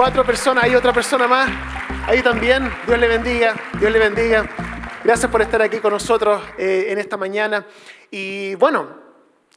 Cuatro 0.00 0.24
personas, 0.24 0.64
hay 0.64 0.74
otra 0.74 0.94
persona 0.94 1.28
más. 1.28 1.50
Ahí 2.06 2.22
también. 2.22 2.72
Dios 2.86 2.98
le 2.98 3.06
bendiga, 3.06 3.54
Dios 3.78 3.92
le 3.92 3.98
bendiga. 3.98 4.48
Gracias 5.04 5.30
por 5.30 5.42
estar 5.42 5.60
aquí 5.60 5.76
con 5.76 5.92
nosotros 5.92 6.42
eh, 6.56 6.86
en 6.88 6.96
esta 6.98 7.18
mañana. 7.18 7.66
Y 8.10 8.54
bueno, 8.54 8.96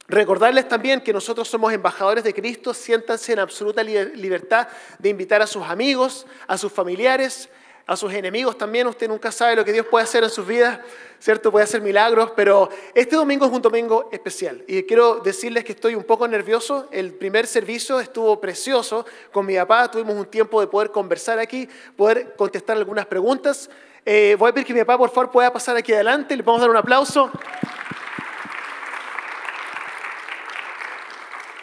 recordarles 0.06 0.68
también 0.68 1.00
que 1.00 1.14
nosotros 1.14 1.48
somos 1.48 1.72
embajadores 1.72 2.24
de 2.24 2.34
Cristo. 2.34 2.74
Siéntanse 2.74 3.32
en 3.32 3.38
absoluta 3.38 3.82
libertad 3.82 4.68
de 4.98 5.08
invitar 5.08 5.40
a 5.40 5.46
sus 5.46 5.64
amigos, 5.64 6.26
a 6.46 6.58
sus 6.58 6.70
familiares, 6.70 7.48
a 7.86 7.96
sus 7.96 8.12
enemigos 8.12 8.56
también. 8.56 8.86
Usted 8.86 9.08
nunca 9.08 9.30
sabe 9.30 9.56
lo 9.56 9.64
que 9.64 9.72
Dios 9.72 9.86
puede 9.86 10.04
hacer 10.04 10.24
en 10.24 10.30
sus 10.30 10.46
vidas, 10.46 10.80
¿cierto? 11.18 11.50
Puede 11.50 11.64
hacer 11.64 11.80
milagros, 11.80 12.32
pero 12.34 12.68
este 12.94 13.16
domingo 13.16 13.46
es 13.46 13.52
un 13.52 13.62
domingo 13.62 14.08
especial. 14.10 14.64
Y 14.66 14.84
quiero 14.84 15.16
decirles 15.16 15.64
que 15.64 15.72
estoy 15.72 15.94
un 15.94 16.04
poco 16.04 16.26
nervioso. 16.26 16.88
El 16.90 17.12
primer 17.12 17.46
servicio 17.46 18.00
estuvo 18.00 18.40
precioso 18.40 19.04
con 19.32 19.46
mi 19.46 19.56
papá. 19.56 19.90
Tuvimos 19.90 20.14
un 20.14 20.26
tiempo 20.26 20.60
de 20.60 20.66
poder 20.66 20.90
conversar 20.90 21.38
aquí, 21.38 21.68
poder 21.96 22.34
contestar 22.36 22.76
algunas 22.76 23.06
preguntas. 23.06 23.68
Eh, 24.06 24.36
voy 24.38 24.50
a 24.50 24.52
pedir 24.54 24.66
que 24.66 24.74
mi 24.74 24.80
papá, 24.80 24.98
por 24.98 25.10
favor, 25.10 25.30
pueda 25.30 25.52
pasar 25.52 25.76
aquí 25.76 25.92
adelante. 25.92 26.36
Le 26.36 26.44
a 26.46 26.58
dar 26.58 26.70
un 26.70 26.76
aplauso. 26.76 27.30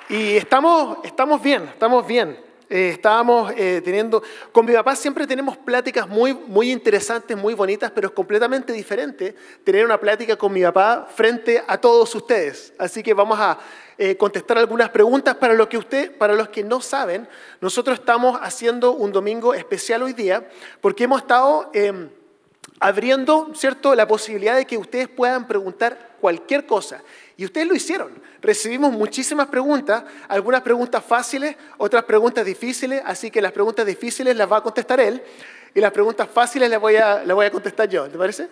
Y 0.10 0.36
estamos, 0.36 0.98
estamos 1.06 1.42
bien, 1.42 1.64
estamos 1.64 2.06
bien. 2.06 2.51
Eh, 2.74 2.92
estábamos 2.94 3.52
eh, 3.58 3.82
teniendo, 3.84 4.24
con 4.54 4.66
mi 4.66 4.72
papá 4.72 4.96
siempre 4.96 5.28
tenemos 5.28 5.58
pláticas 5.58 6.08
muy, 6.08 6.34
muy 6.34 6.72
interesantes, 6.72 7.36
muy 7.36 7.54
bonitas, 7.54 7.92
pero 7.92 8.08
es 8.08 8.14
completamente 8.14 8.72
diferente 8.72 9.36
tener 9.66 9.84
una 9.84 10.00
plática 10.00 10.38
con 10.38 10.54
mi 10.54 10.62
papá 10.62 11.06
frente 11.14 11.62
a 11.68 11.78
todos 11.78 12.16
ustedes. 12.16 12.74
Así 12.80 13.04
que 13.04 13.14
vamos 13.14 13.38
a 13.38 13.60
eh, 13.98 14.16
contestar 14.16 14.58
algunas 14.58 14.90
preguntas 14.90 15.36
para 15.36 15.54
los 15.54 15.68
que 15.68 15.78
usted, 15.78 16.18
para 16.18 16.34
los 16.34 16.48
que 16.48 16.64
no 16.64 16.80
saben. 16.80 17.28
Nosotros 17.60 18.00
estamos 18.00 18.40
haciendo 18.42 18.94
un 18.94 19.12
domingo 19.12 19.54
especial 19.54 20.04
hoy 20.04 20.14
día 20.14 20.48
porque 20.80 21.04
hemos 21.04 21.24
estado 21.24 21.70
em, 21.74 22.10
abriendo, 22.80 23.52
cierto, 23.54 23.94
la 23.96 24.08
posibilidad 24.08 24.56
de 24.56 24.66
que 24.66 24.78
ustedes 24.78 25.10
puedan 25.10 25.46
preguntar 25.46 26.16
cualquier 26.22 26.66
cosa. 26.66 27.04
Y 27.36 27.44
ustedes 27.44 27.68
lo 27.68 27.76
hicieron. 27.76 28.21
Recibimos 28.42 28.92
muchísimas 28.92 29.48
preguntas, 29.48 30.04
algunas 30.28 30.62
preguntas 30.62 31.04
fáciles, 31.04 31.56
otras 31.78 32.04
preguntas 32.06 32.44
difíciles, 32.44 33.02
así 33.06 33.30
que 33.30 33.42
las 33.42 33.52
preguntas 33.52 33.86
difíciles 33.86 34.36
las 34.36 34.52
va 34.52 34.58
a 34.58 34.64
contestar 34.64 35.00
él 35.00 35.22
y 35.76 35.80
las 35.80 35.92
preguntas 35.92 36.28
fáciles 36.28 36.70
las 36.70 36.82
voy 36.82 36.96
a, 36.96 37.24
las 37.24 37.36
voy 37.36 37.46
a 37.46 37.52
contestar 37.52 37.88
yo, 37.88 38.10
¿te 38.10 38.18
parece? 38.18 38.50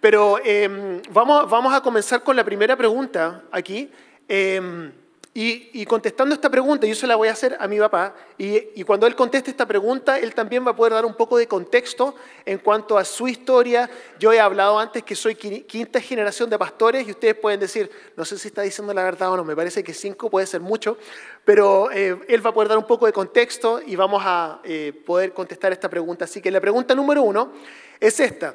Pero 0.00 0.38
em, 0.42 1.02
vamos, 1.10 1.48
vamos 1.48 1.74
a 1.74 1.80
comenzar 1.80 2.22
con 2.22 2.34
la 2.34 2.44
primera 2.44 2.76
pregunta 2.76 3.42
aquí. 3.50 3.90
Em, 4.26 4.90
y, 5.36 5.84
contestando 5.86 6.32
esta 6.32 6.48
pregunta, 6.48 6.86
yo 6.86 6.94
se 6.94 7.08
la 7.08 7.16
voy 7.16 7.26
a 7.26 7.32
hacer 7.32 7.56
a 7.58 7.66
mi 7.66 7.76
papá, 7.80 8.14
y, 8.38 8.84
cuando 8.84 9.04
él 9.08 9.16
conteste 9.16 9.50
esta 9.50 9.66
pregunta, 9.66 10.16
él 10.16 10.32
también 10.32 10.64
va 10.64 10.70
a 10.70 10.76
poder 10.76 10.92
dar 10.92 11.04
un 11.04 11.14
poco 11.14 11.36
de 11.38 11.48
contexto 11.48 12.14
en 12.46 12.58
cuanto 12.58 12.96
a 12.96 13.04
su 13.04 13.26
historia. 13.26 13.90
Yo 14.20 14.32
he 14.32 14.38
hablado 14.38 14.78
antes 14.78 15.02
que 15.02 15.16
soy 15.16 15.34
quinta 15.34 16.00
generación 16.00 16.48
de 16.50 16.56
pastores, 16.56 17.08
y 17.08 17.10
ustedes 17.10 17.34
pueden 17.34 17.58
decir, 17.58 17.90
no 18.16 18.24
sé 18.24 18.38
si 18.38 18.46
está 18.46 18.62
diciendo 18.62 18.94
la 18.94 19.02
verdad 19.02 19.32
o 19.32 19.36
no, 19.36 19.42
me 19.42 19.56
parece 19.56 19.82
que 19.82 19.92
cinco 19.92 20.30
puede 20.30 20.46
ser 20.46 20.60
mucho, 20.60 20.96
pero 21.44 21.90
eh, 21.90 22.16
él 22.28 22.46
va 22.46 22.50
a 22.50 22.54
poder 22.54 22.68
dar 22.68 22.78
un 22.78 22.86
poco 22.86 23.06
de 23.06 23.12
contexto 23.12 23.80
y 23.84 23.96
vamos 23.96 24.22
a 24.24 24.60
eh, 24.62 24.92
poder 25.04 25.32
contestar 25.32 25.72
esta 25.72 25.90
pregunta. 25.90 26.26
Así 26.26 26.40
que 26.40 26.52
la 26.52 26.60
pregunta 26.60 26.94
número 26.94 27.24
uno 27.24 27.50
es 27.98 28.20
esta. 28.20 28.54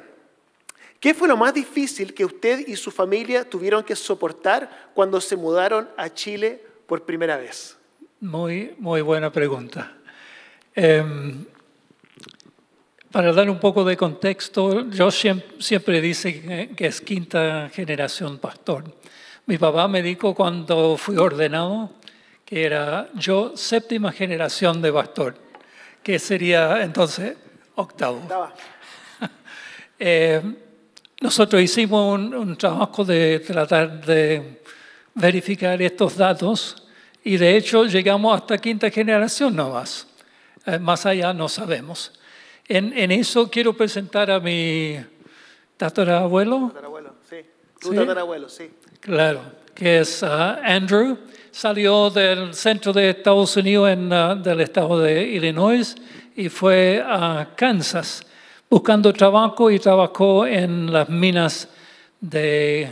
¿Qué 0.98 1.12
fue 1.12 1.28
lo 1.28 1.36
más 1.36 1.52
difícil 1.52 2.14
que 2.14 2.24
usted 2.24 2.66
y 2.66 2.76
su 2.76 2.90
familia 2.90 3.48
tuvieron 3.48 3.84
que 3.84 3.96
soportar 3.96 4.90
cuando 4.94 5.20
se 5.20 5.36
mudaron 5.36 5.90
a 5.98 6.08
Chile 6.08 6.69
por 6.90 7.04
primera 7.04 7.36
vez? 7.36 7.78
Muy, 8.18 8.74
muy 8.78 9.00
buena 9.00 9.30
pregunta. 9.30 9.92
Em, 10.74 11.46
para 13.12 13.32
dar 13.32 13.48
un 13.48 13.60
poco 13.60 13.84
de 13.84 13.96
contexto, 13.96 14.90
yo 14.90 15.12
siempre, 15.12 16.00
dice 16.00 16.74
que 16.76 16.86
es 16.88 17.00
quinta 17.00 17.70
generación 17.72 18.38
pastor. 18.38 18.82
Mi 19.46 19.56
papá 19.56 19.86
me 19.86 20.02
dijo 20.02 20.34
cuando 20.34 20.96
fui 20.96 21.16
ordenado 21.16 21.92
que 22.44 22.64
era 22.64 23.08
yo 23.14 23.56
séptima 23.56 24.10
generación 24.10 24.82
de 24.82 24.92
pastor, 24.92 25.36
que 26.02 26.18
sería 26.18 26.82
entonces 26.82 27.36
octavo. 27.76 28.20
Em, 30.02 30.56
nosotros 31.20 31.60
hicimos 31.60 32.18
un, 32.18 32.56
trabajo 32.56 33.04
de 33.04 33.40
tratar 33.40 34.04
de 34.06 34.59
verificar 35.14 35.80
estos 35.82 36.16
datos 36.16 36.86
y 37.22 37.36
de 37.36 37.56
hecho 37.56 37.84
llegamos 37.84 38.34
hasta 38.34 38.58
quinta 38.58 38.90
generación 38.90 39.54
nomás. 39.54 40.06
Eh, 40.66 40.78
más 40.78 41.06
allá 41.06 41.32
no 41.32 41.48
sabemos. 41.48 42.12
En, 42.68 42.96
en, 42.96 43.10
eso 43.10 43.50
quiero 43.50 43.76
presentar 43.76 44.30
a 44.30 44.38
mi 44.38 44.96
tatarabuelo. 45.76 46.68
Tatarabuelo, 46.68 47.14
sí. 47.28 47.36
Tu 47.80 47.94
tatarabuelo, 47.94 48.48
sí. 48.48 48.70
Claro, 49.00 49.40
que 49.74 50.00
es 50.00 50.22
uh, 50.22 50.26
Andrew. 50.62 51.18
Salió 51.50 52.10
del 52.10 52.54
centro 52.54 52.92
de 52.92 53.10
Estados 53.10 53.56
Unidos, 53.56 53.90
en, 53.90 54.12
uh, 54.12 54.36
del 54.36 54.60
estado 54.60 55.00
de 55.00 55.22
Illinois, 55.22 55.96
y 56.36 56.48
fue 56.48 57.02
a 57.04 57.48
Kansas 57.56 58.22
buscando 58.70 59.12
trabajo 59.12 59.68
y 59.68 59.80
trabajó 59.80 60.46
en 60.46 60.92
las 60.92 61.08
minas 61.08 61.68
de 62.20 62.88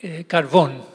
eh, 0.00 0.24
carbón. 0.28 0.91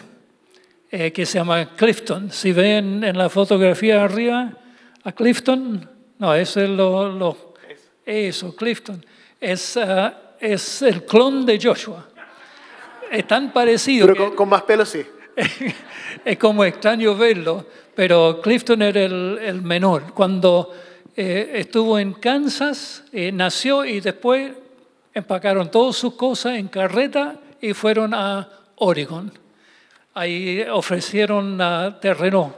eh, 0.90 1.10
que 1.10 1.24
se 1.24 1.38
llama 1.38 1.74
Clifton. 1.74 2.30
Si 2.30 2.52
ven 2.52 3.02
en 3.02 3.16
la 3.16 3.30
fotografía 3.30 4.04
arriba 4.04 4.52
a 5.02 5.12
Clifton, 5.12 5.88
no, 6.18 6.34
eso 6.34 6.60
es 6.60 6.68
lo, 6.68 7.54
eso, 8.04 8.54
Clifton, 8.54 9.02
es, 9.40 9.74
uh, 9.76 10.10
es 10.38 10.82
el 10.82 11.06
clon 11.06 11.46
de 11.46 11.58
Joshua. 11.58 12.06
Es 13.10 13.26
tan 13.26 13.54
parecido. 13.54 14.08
Pero 14.08 14.36
con, 14.36 14.50
más 14.50 14.60
pelo 14.62 14.84
sí. 14.84 15.02
es 16.24 16.38
como 16.38 16.64
extraño 16.64 17.16
verlo, 17.16 17.66
pero 17.94 18.40
Clifton 18.42 18.82
era 18.82 19.02
el, 19.02 19.38
el 19.42 19.62
menor. 19.62 20.12
Cuando 20.12 20.74
eh, 21.16 21.52
estuvo 21.54 21.98
en 21.98 22.12
Kansas, 22.12 23.04
eh, 23.12 23.32
nació 23.32 23.84
y 23.84 24.00
después 24.00 24.52
empacaron 25.14 25.70
todas 25.70 25.96
sus 25.96 26.14
cosas 26.14 26.56
en 26.56 26.68
carreta 26.68 27.36
y 27.60 27.72
fueron 27.74 28.14
a 28.14 28.48
Oregon. 28.76 29.32
Ahí 30.14 30.62
ofrecieron 30.70 31.60
uh, 31.60 31.92
terrenos 32.00 32.52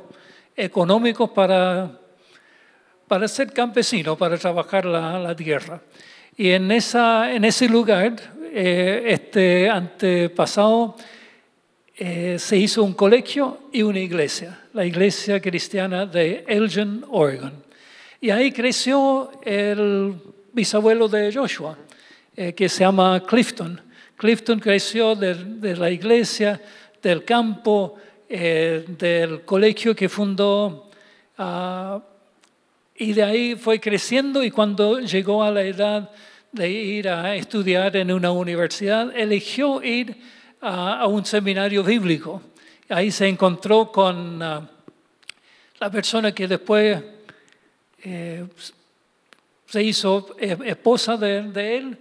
económicos 0.57 1.31
para, 1.31 1.91
para 3.07 3.29
ser 3.29 3.53
campesino, 3.53 4.17
para 4.17 4.39
trabajar 4.39 4.85
la, 4.85 5.35
tierra. 5.37 5.81
Y 6.37 6.51
en, 6.51 6.71
esa, 6.73 7.33
en 7.33 7.45
ese 7.45 7.69
lugar, 7.69 8.15
eh, 8.53 9.03
este 9.07 9.69
antepasado, 9.69 10.97
eh, 11.97 12.37
se 12.41 12.57
hizo 12.57 12.83
un 12.83 12.95
colegio 12.95 13.69
y 13.73 13.83
una 13.83 14.01
iglesia, 14.01 14.63
la 14.73 14.85
iglesia 14.85 15.41
cristiana 15.41 16.07
de 16.07 16.45
Elgin, 16.49 17.05
Oregon. 17.09 17.53
Y 18.21 18.31
ahí 18.31 18.51
creció 18.51 19.31
el 19.45 20.15
bisabuelo 20.53 21.07
de 21.07 21.33
Joshua, 21.33 21.77
eh, 22.37 22.53
que 22.53 22.69
se 22.69 22.81
llama 22.81 23.23
Clifton. 23.25 23.81
Clifton 24.17 24.59
creció 24.59 25.15
de, 25.15 25.77
la 25.77 25.89
iglesia, 25.89 26.61
del 27.01 27.25
campo, 27.25 27.95
eh, 28.29 28.85
del 28.89 29.43
colegio 29.43 29.95
que 29.95 30.09
fundó, 30.09 30.91
ah, 31.39 32.03
y 32.97 33.13
de 33.13 33.23
ahí 33.23 33.55
fue 33.55 33.79
creciendo 33.79 34.43
y 34.43 34.51
cuando 34.51 34.99
llegó 34.99 35.45
a 35.45 35.53
la 35.53 35.63
edad 35.63 36.11
de 36.51 36.69
ir 36.69 37.09
a 37.09 37.37
estudiar 37.37 37.95
en 37.97 38.11
una 38.11 38.33
universidad, 38.33 39.17
eligió 39.17 39.81
ir 39.81 40.17
a, 40.61 41.07
un 41.07 41.25
seminario 41.25 41.85
bíblico. 41.85 42.43
Ahí 42.89 43.13
se 43.13 43.29
encontró 43.29 43.93
con 43.93 44.43
ah, 44.43 44.69
la 45.79 45.89
persona 45.89 46.33
que 46.33 46.49
después 46.49 47.01
eh, 48.03 48.45
se 49.67 49.83
hizo 49.85 50.35
esposa 50.41 51.17
de, 51.17 51.43
de 51.43 51.77
él 51.77 51.99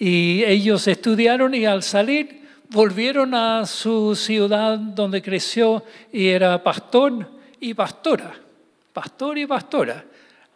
y 0.00 0.42
ellos 0.44 0.88
estudiaron 0.88 1.54
y 1.54 1.66
al 1.66 1.82
salir 1.82 2.40
volvieron 2.70 3.34
a 3.34 3.66
su 3.66 4.16
ciudad 4.16 4.78
donde 4.78 5.20
creció 5.20 5.84
y 6.10 6.28
era 6.28 6.62
pastor 6.62 7.28
y 7.60 7.74
pastora, 7.74 8.34
pastor 8.94 9.36
y 9.36 9.46
pastora. 9.46 10.02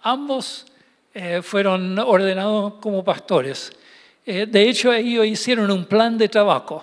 Ambos 0.01 0.65
eh, 1.13 1.43
fueron 1.43 1.99
ordenados 1.99 2.75
como 2.81 3.05
pastores. 3.05 3.71
Eh, 4.25 4.47
de 4.47 4.67
hecho, 4.67 4.91
ellos 4.95 5.27
hicieron 5.27 5.71
un 5.71 5.85
plan 5.85 6.17
de 6.17 6.31
trabajo. 6.31 6.83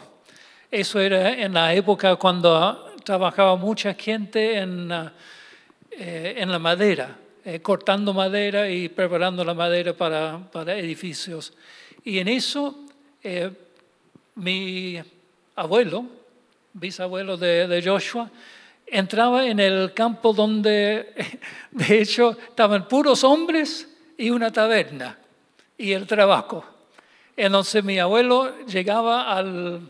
Eso 0.69 0.99
era 0.99 1.33
en 1.33 1.55
la 1.55 1.73
época 1.73 2.15
cuando 2.15 2.93
trabajaba 3.03 3.55
mucha 3.55 3.95
gente 3.95 4.59
en, 4.59 4.91
eh, 5.91 6.35
en 6.37 6.51
la 6.51 6.59
madera, 6.59 7.17
cortando 7.63 8.13
madera 8.13 8.69
y 8.69 8.87
preparando 8.87 9.43
la 9.43 9.55
madera 9.55 9.93
para, 9.93 10.39
para 10.51 10.77
edificios. 10.77 11.53
Y 12.03 12.19
en 12.19 12.27
eso, 12.27 12.75
mi 14.35 15.01
abuelo, 15.55 16.05
bisabuelo 16.73 17.37
de, 17.37 17.67
de 17.67 17.81
Joshua, 17.83 18.29
entraba 18.87 19.45
en 19.45 19.59
el 19.59 19.93
campo 19.93 20.33
donde, 20.33 21.13
de 21.71 22.01
hecho, 22.01 22.37
estaban 22.49 22.87
puros 22.87 23.23
hombres 23.23 23.87
y 24.17 24.29
una 24.29 24.51
taberna 24.51 25.17
y 25.77 25.93
el 25.93 26.05
trabajo. 26.05 26.63
Entonces 27.35 27.83
mi 27.83 27.97
abuelo 27.97 28.65
llegaba 28.65 29.35
al 29.35 29.81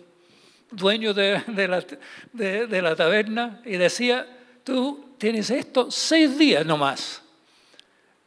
dueño 0.72 1.14
de, 1.14 1.42
la, 1.68 1.84
de, 2.32 2.82
la, 2.82 2.96
taberna 2.96 3.62
y 3.66 3.72
decía, 3.72 4.26
tú 4.64 5.16
tienes 5.18 5.50
esto 5.50 5.92
seis 5.92 6.38
días 6.38 6.66
nomás. 6.66 7.22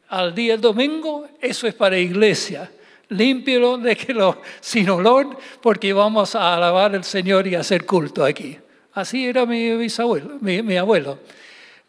Al 0.09 0.35
día 0.35 0.57
domingo, 0.57 1.27
eso 1.41 1.65
es 1.65 1.73
para 1.73 1.97
iglesia. 1.97 2.69
Límpielo, 3.09 3.77
déjelo 3.77 4.41
sin 4.61 4.89
olor, 4.89 5.37
porque 5.61 5.93
vamos 5.93 6.35
a 6.35 6.55
alabar 6.55 6.95
al 6.95 7.03
Señor 7.03 7.47
y 7.47 7.55
hacer 7.55 7.85
culto 7.85 8.23
aquí. 8.23 8.57
Así 8.93 9.25
era 9.25 9.45
mi 9.45 9.75
bisabuelo, 9.75 10.37
mi, 10.39 10.77
abuelo. 10.77 11.19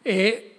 Eh, 0.03 0.57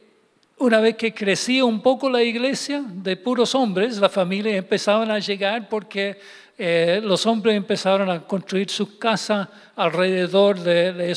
una 0.59 0.81
vez 0.81 0.97
que 0.97 1.13
crecía 1.13 1.65
un 1.65 1.81
poco 1.83 2.09
la 2.11 2.23
iglesia 2.23 2.83
de 2.87 3.17
puros 3.17 3.55
hombres, 3.55 3.99
las 3.99 4.11
familias 4.11 4.57
empezaban 4.57 5.11
a 5.11 5.19
llegar 5.19 5.69
porque 5.69 6.19
eh, 6.57 7.01
los 7.05 7.25
hombres 7.27 7.55
empezaron 7.55 8.11
a 8.11 8.27
construir 8.27 8.69
sus 8.69 8.95
casas 8.95 9.47
alrededor 9.77 10.59
de, 10.59 11.15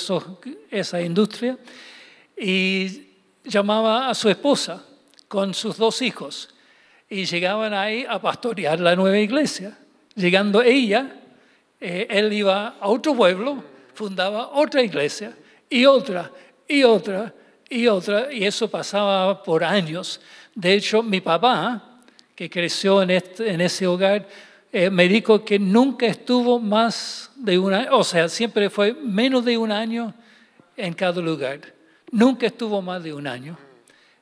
esa 0.70 1.02
industria 1.02 1.58
y 2.38 3.08
llamaba 3.44 4.10
a 4.10 4.14
su 4.14 4.30
esposa 4.30 4.86
con 5.28 5.56
sus 5.56 5.78
dos 5.78 6.02
hijos 6.04 6.51
y 7.12 7.26
llegaban 7.26 7.74
ahí 7.74 8.06
a 8.08 8.20
pastorear 8.20 8.80
la 8.80 8.96
nueva 8.96 9.20
iglesia. 9.20 9.78
Llegando 10.16 10.62
ella, 10.62 11.14
eh, 11.80 12.08
él 12.10 12.32
iba 12.32 12.78
a 12.80 12.88
otro 12.88 13.14
pueblo, 13.14 13.62
fundaba 13.94 14.52
otra 14.54 14.82
iglesia 14.82 15.36
y 15.70 15.86
otra 15.86 16.32
y 16.70 16.84
otra 16.84 17.34
y 17.70 17.88
otra, 17.88 18.32
y 18.32 18.46
eso 18.46 18.70
pasaba 18.70 19.44
por 19.44 19.62
años. 19.62 20.22
De 20.56 20.74
hecho, 20.74 21.04
mi 21.04 21.20
papá, 21.20 22.00
que 22.34 22.50
creció 22.50 23.02
en, 23.02 23.12
este, 23.12 23.62
ese 23.62 23.88
hogar, 23.88 24.26
eh, 24.72 24.90
me 24.90 25.10
dijo 25.10 25.44
que 25.44 25.60
nunca 25.60 26.06
estuvo 26.06 26.60
más 26.60 27.30
de 27.36 27.60
un 27.60 27.74
año, 27.74 27.90
o 27.92 28.06
sea, 28.06 28.30
siempre 28.30 28.70
fue 28.70 28.94
menos 28.94 29.44
de 29.44 29.58
un 29.58 29.74
año 29.74 30.14
en 30.78 30.94
cada 30.94 31.22
lugar. 31.22 31.60
Nunca 32.10 32.48
estuvo 32.48 32.82
más 32.82 33.04
de 33.04 33.14
un 33.14 33.28
año. 33.28 33.58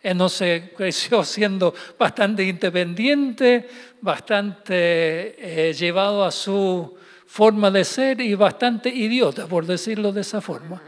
Entonces 0.01 0.71
creció 0.77 1.23
siendo 1.23 1.73
bastante 1.97 2.43
independiente, 2.43 3.69
bastante 4.01 5.69
eh, 5.69 5.73
llevado 5.73 6.23
a 6.23 6.31
su 6.31 6.95
forma 7.25 7.69
de 7.69 7.85
ser 7.85 8.21
y 8.21 8.33
bastante 8.35 8.89
idiota, 8.89 9.45
por 9.45 9.65
decirlo 9.65 10.11
de 10.11 10.21
esa 10.21 10.41
forma 10.41 10.81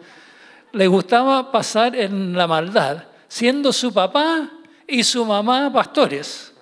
le 0.73 0.87
gustaba 0.87 1.51
pasar 1.51 1.95
en 1.95 2.33
la 2.33 2.47
maldad, 2.47 3.03
siendo 3.27 3.73
su 3.73 3.93
papá 3.93 4.49
y 4.87 5.03
su 5.03 5.25
mamá 5.25 5.71
pastores. 5.71 6.53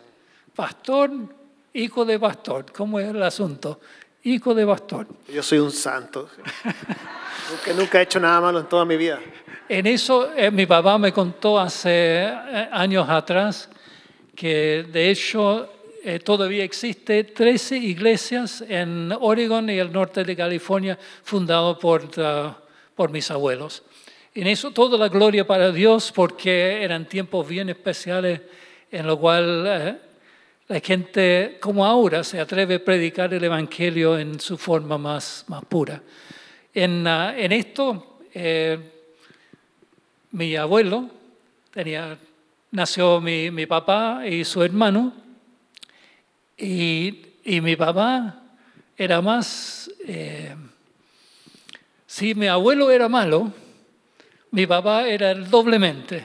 Pastor, 0.56 1.12
hijo 1.74 2.06
de 2.06 2.20
pastor. 2.20 2.66
¿Cómo 2.72 3.00
es 3.00 3.10
el 3.10 3.22
asunto? 3.22 3.80
Hijo 4.24 4.54
de 4.54 4.66
pastor. 4.66 5.08
Yo 5.32 5.42
soy 5.44 5.60
un 5.60 5.72
santo. 5.72 6.30
nunca, 7.76 8.00
he 8.00 8.04
hecho 8.04 8.20
nada 8.20 8.42
malo 8.42 8.60
en 8.60 8.66
toda 8.68 8.84
mi 8.84 8.98
vida. 8.98 9.20
En 9.70 9.86
eso 9.86 10.34
eh, 10.36 10.50
mi 10.50 10.66
papá 10.66 10.98
me 10.98 11.14
contó 11.14 11.60
hace 11.60 12.24
eh, 12.24 12.70
años 12.72 13.08
atrás 13.08 13.70
que 14.36 14.84
de 14.92 15.12
hecho 15.12 15.72
eh, 16.04 16.18
todavía 16.18 16.64
existe 16.64 17.24
13 17.24 17.78
iglesias 17.78 18.64
en 18.68 19.12
Oregon 19.12 19.70
y 19.70 19.78
el 19.78 19.92
norte 19.92 20.24
de 20.24 20.36
California 20.36 20.98
fundadas 21.22 21.78
por, 21.78 22.10
por 22.96 23.12
mis 23.12 23.30
abuelos. 23.30 23.84
En 24.34 24.48
eso 24.48 24.72
toda 24.72 24.98
la 24.98 25.08
gloria 25.08 25.46
para 25.46 25.72
Dios 25.72 26.12
porque 26.16 26.84
eran 26.84 27.06
tiempos 27.06 27.48
bien 27.48 27.70
especiales 27.70 28.42
en 28.90 29.06
los 29.06 29.20
cuales 29.20 29.98
la 30.68 30.80
gente 30.80 31.60
como 31.62 31.86
ahora 31.86 32.24
se 32.24 32.40
atreve 32.40 32.76
a 32.76 32.84
predicar 32.84 33.32
el 33.36 33.44
Evangelio 33.44 34.18
en 34.18 34.40
su 34.40 34.58
forma 34.58 34.98
más, 34.98 35.46
más 35.48 35.64
pura. 35.66 36.02
En, 36.74 37.06
ah, 37.06 37.36
en 37.38 37.52
esto, 37.52 38.18
mi 40.32 40.56
abuelo, 40.56 41.10
tenía, 41.72 42.18
nació 42.72 43.20
mi, 43.20 43.52
mi, 43.52 43.66
papá 43.66 44.26
y 44.28 44.44
su 44.46 44.64
hermano, 44.64 45.14
y, 46.58 47.26
y 47.44 47.62
mi 47.62 47.76
papá 47.76 48.42
era 48.98 49.22
más, 49.22 49.90
eh, 50.06 50.56
si 52.06 52.36
mi 52.36 52.48
abuelo 52.48 52.92
era 52.92 53.08
malo, 53.08 53.52
mi 54.52 54.66
papá 54.66 55.08
era 55.08 55.34
doblemente. 55.36 56.24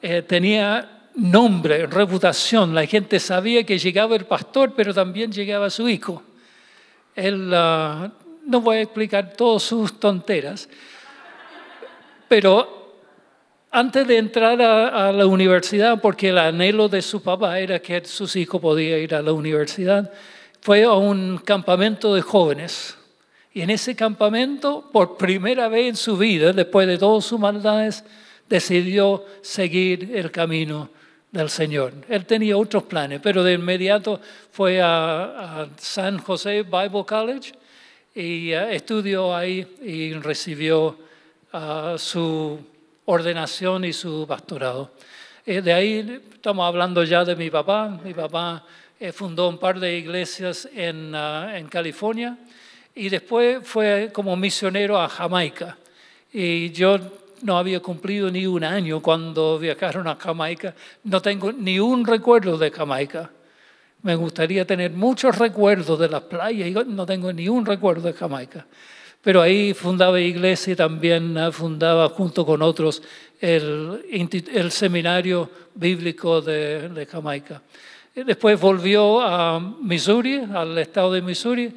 Eh, 0.00 0.22
tenía 0.22 1.08
nombre, 1.14 1.86
reputación. 1.86 2.74
La 2.74 2.86
gente 2.86 3.20
sabía 3.20 3.64
que 3.64 3.78
llegaba 3.78 4.16
el 4.16 4.26
pastor, 4.26 4.74
pero 4.74 4.92
también 4.92 5.30
llegaba 5.30 5.70
su 5.70 5.88
hijo. 5.88 6.22
Él, 7.14 7.52
ah, 7.54 8.10
no 8.44 8.60
voy 8.60 8.78
a 8.78 8.82
explicar 8.82 9.32
todas 9.34 9.62
sus 9.62 10.00
tonteras, 10.00 10.68
pero 12.28 12.81
antes 13.72 14.06
de 14.06 14.18
entrar 14.18 14.62
a, 14.62 15.08
a, 15.08 15.12
la 15.12 15.26
universidad, 15.26 16.00
porque 16.00 16.28
el 16.28 16.38
anhelo 16.38 16.88
de 16.88 17.02
su 17.02 17.22
papá 17.22 17.58
era 17.58 17.80
que 17.80 18.04
sus 18.04 18.36
hijos 18.36 18.60
podían 18.60 19.00
ir 19.00 19.14
a 19.14 19.22
la 19.22 19.32
universidad, 19.32 20.12
fue 20.60 20.84
a 20.84 20.92
un 20.92 21.38
campamento 21.38 22.14
de 22.14 22.22
jóvenes 22.22 22.96
y 23.54 23.60
en 23.60 23.70
ese 23.70 23.94
campamento, 23.94 24.88
por 24.92 25.16
primera 25.18 25.68
vez 25.68 25.88
en 25.88 25.96
su 25.96 26.16
vida, 26.16 26.52
después 26.52 26.86
de 26.86 26.96
todas 26.96 27.24
sus 27.24 27.38
maldades, 27.38 28.02
decidió 28.48 29.24
seguir 29.42 30.12
el 30.14 30.30
camino 30.30 30.88
del 31.30 31.50
Señor. 31.50 31.92
Él 32.08 32.24
tenía 32.24 32.56
otros 32.56 32.84
planes, 32.84 33.20
pero 33.22 33.42
de 33.42 33.54
inmediato 33.54 34.20
fue 34.50 34.80
a, 34.80 35.68
San 35.76 36.18
José 36.18 36.62
Bible 36.62 37.04
College 37.06 37.52
y 38.14 38.54
uh, 38.54 38.68
estudió 38.68 39.34
ahí 39.34 39.66
y 39.82 40.12
recibió 40.14 40.96
uh, 41.52 41.98
su 41.98 42.58
ordenación 43.04 43.84
y 43.84 43.92
su 43.92 44.26
pastorado. 44.26 44.90
Eh, 45.44 45.60
de 45.60 45.72
ahí 45.72 46.22
estamos 46.32 46.66
hablando 46.66 47.02
ya 47.04 47.24
de 47.24 47.34
mi 47.34 47.50
papá. 47.50 47.98
Mi 48.04 48.14
papá 48.14 48.64
eh, 49.00 49.12
fundó 49.12 49.48
un 49.48 49.58
par 49.58 49.80
de 49.80 49.98
iglesias 49.98 50.68
en, 50.72 51.14
uh, 51.14 51.48
en 51.54 51.66
California 51.68 52.38
y 52.94 53.08
después 53.08 53.66
fue 53.66 54.10
como 54.12 54.36
misionero 54.36 55.00
a 55.00 55.08
Jamaica. 55.08 55.76
Y 56.32 56.70
yo 56.70 56.98
no 57.42 57.58
había 57.58 57.80
cumplido 57.80 58.30
ni 58.30 58.46
un 58.46 58.62
año 58.64 59.00
cuando 59.00 59.58
viajaron 59.58 60.06
a 60.06 60.16
Jamaica. 60.16 60.74
No 61.04 61.20
tengo 61.20 61.52
ni 61.52 61.80
un 61.80 62.06
recuerdo 62.06 62.56
de 62.56 62.70
Jamaica. 62.70 63.30
Me 64.02 64.14
gustaría 64.14 64.64
tener 64.64 64.92
muchos 64.92 65.36
recuerdos 65.38 65.98
de 65.98 66.08
las 66.08 66.22
playas 66.22 66.68
y 66.68 66.72
no 66.72 67.06
tengo 67.06 67.32
ni 67.32 67.48
un 67.48 67.66
recuerdo 67.66 68.08
de 68.08 68.14
Jamaica. 68.14 68.66
Pero 69.22 69.40
ahí 69.40 69.72
fundaba 69.72 70.20
iglesia 70.20 70.72
y 70.72 70.76
también 70.76 71.38
ah, 71.38 71.52
fundaba 71.52 72.08
junto 72.08 72.44
con 72.44 72.60
otros 72.60 73.02
el, 73.40 74.70
seminario 74.70 75.50
bíblico 75.74 76.40
de, 76.40 76.88
de 76.88 77.06
Jamaica. 77.06 77.62
Después 78.14 78.60
volvió 78.60 79.22
a 79.22 79.58
Missouri, 79.58 80.42
al 80.52 80.76
estado 80.76 81.12
de 81.12 81.22
Missouri, 81.22 81.72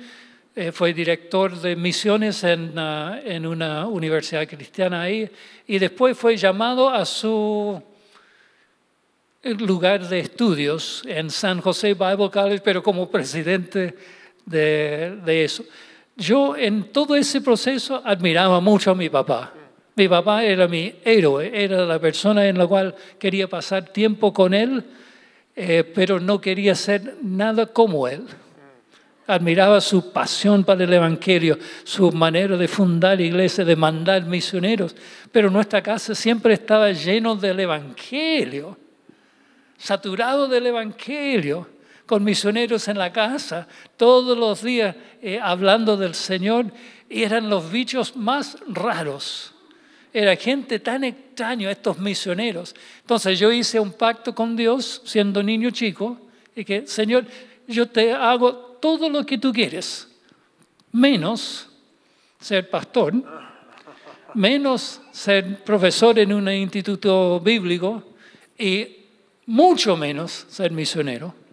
eh, 0.57 0.71
fue 0.71 0.93
director 0.93 1.53
de 1.59 1.75
misiones 1.75 2.41
en, 2.45 2.73
ah, 2.77 3.19
en, 3.25 3.45
una 3.45 3.87
universidad 3.87 4.47
cristiana 4.47 5.01
ahí 5.01 5.29
y 5.67 5.77
después 5.79 6.17
fue 6.17 6.37
llamado 6.37 6.89
a 6.89 7.03
su 7.05 7.83
lugar 9.43 10.07
de 10.07 10.19
estudios 10.19 11.03
en 11.05 11.29
San 11.29 11.59
José 11.59 11.93
Bible 11.93 12.29
College, 12.31 12.61
pero 12.63 12.81
como 12.81 13.11
presidente 13.11 13.95
de, 14.45 15.19
de 15.25 15.43
eso. 15.43 15.65
Yo 16.15 16.55
en 16.55 16.91
todo 16.91 17.15
ese 17.15 17.41
proceso 17.41 18.01
admiraba 18.03 18.61
mucho 18.61 18.91
a 18.91 18.95
mi 18.95 19.09
papá. 19.09 19.53
Mi 19.95 20.07
papá 20.07 20.43
era 20.43 20.67
mi 20.67 20.93
héroe, 21.03 21.51
era 21.53 21.85
la 21.85 21.99
persona 21.99 22.47
en 22.47 22.57
la 22.57 22.67
cual 22.67 22.95
quería 23.19 23.47
pasar 23.47 23.85
tiempo 23.85 24.33
con 24.33 24.53
él, 24.53 24.83
eh, 25.55 25.89
pero 25.95 26.19
no 26.19 26.39
quería 26.39 26.75
ser 26.75 27.17
nada 27.21 27.65
como 27.67 28.07
él. 28.07 28.25
Admiraba 29.27 29.81
su 29.81 30.11
pasión 30.11 30.63
para 30.63 30.83
el 30.83 30.93
Evangelio, 30.93 31.57
su 31.83 32.11
manera 32.11 32.57
de 32.57 32.67
fundar 32.67 33.19
iglesias, 33.19 33.65
de 33.65 33.75
mandar 33.75 34.25
misioneros. 34.25 34.95
Pero 35.31 35.49
nuestra 35.49 35.81
casa 35.81 36.13
siempre 36.13 36.53
estaba 36.53 36.91
lleno 36.91 37.35
del 37.35 37.59
Evangelio, 37.61 38.77
saturado 39.77 40.47
del 40.47 40.67
Evangelio, 40.67 41.67
con 42.05 42.23
misioneros 42.23 42.87
en 42.87 42.97
la 42.97 43.11
casa, 43.11 43.67
todos 43.97 44.37
los 44.37 44.61
días 44.61 44.95
eh, 45.21 45.39
hablando 45.41 45.97
del 45.97 46.15
Señor. 46.15 46.71
Y 47.09 47.23
eran 47.23 47.49
los 47.49 47.71
bichos 47.71 48.15
más 48.15 48.57
raros. 48.67 49.53
Era 50.13 50.35
gente 50.35 50.79
tan 50.79 51.03
extraña, 51.03 51.69
estos 51.69 51.97
misioneros. 51.99 52.73
Entonces 53.01 53.37
yo 53.37 53.51
hice 53.51 53.79
un 53.79 53.93
pacto 53.93 54.33
con 54.33 54.55
Dios, 54.55 55.01
siendo 55.05 55.43
niño 55.43 55.71
chico, 55.71 56.17
y 56.55 56.63
que, 56.63 56.87
Señor, 56.87 57.25
yo 57.67 57.87
te 57.87 58.13
hago 58.13 58.53
todo 58.79 59.09
lo 59.09 59.25
que 59.25 59.37
tú 59.37 59.51
quieres, 59.51 60.07
menos 60.91 61.67
ser 62.39 62.69
pastor, 62.69 63.13
menos 64.33 65.01
ser 65.11 65.63
profesor 65.63 66.19
en 66.19 66.33
un 66.33 66.47
instituto 66.49 67.39
bíblico 67.39 68.03
y 68.57 68.87
mucho 69.47 69.97
menos 69.97 70.45
ser 70.49 70.71
misionero. 70.71 71.44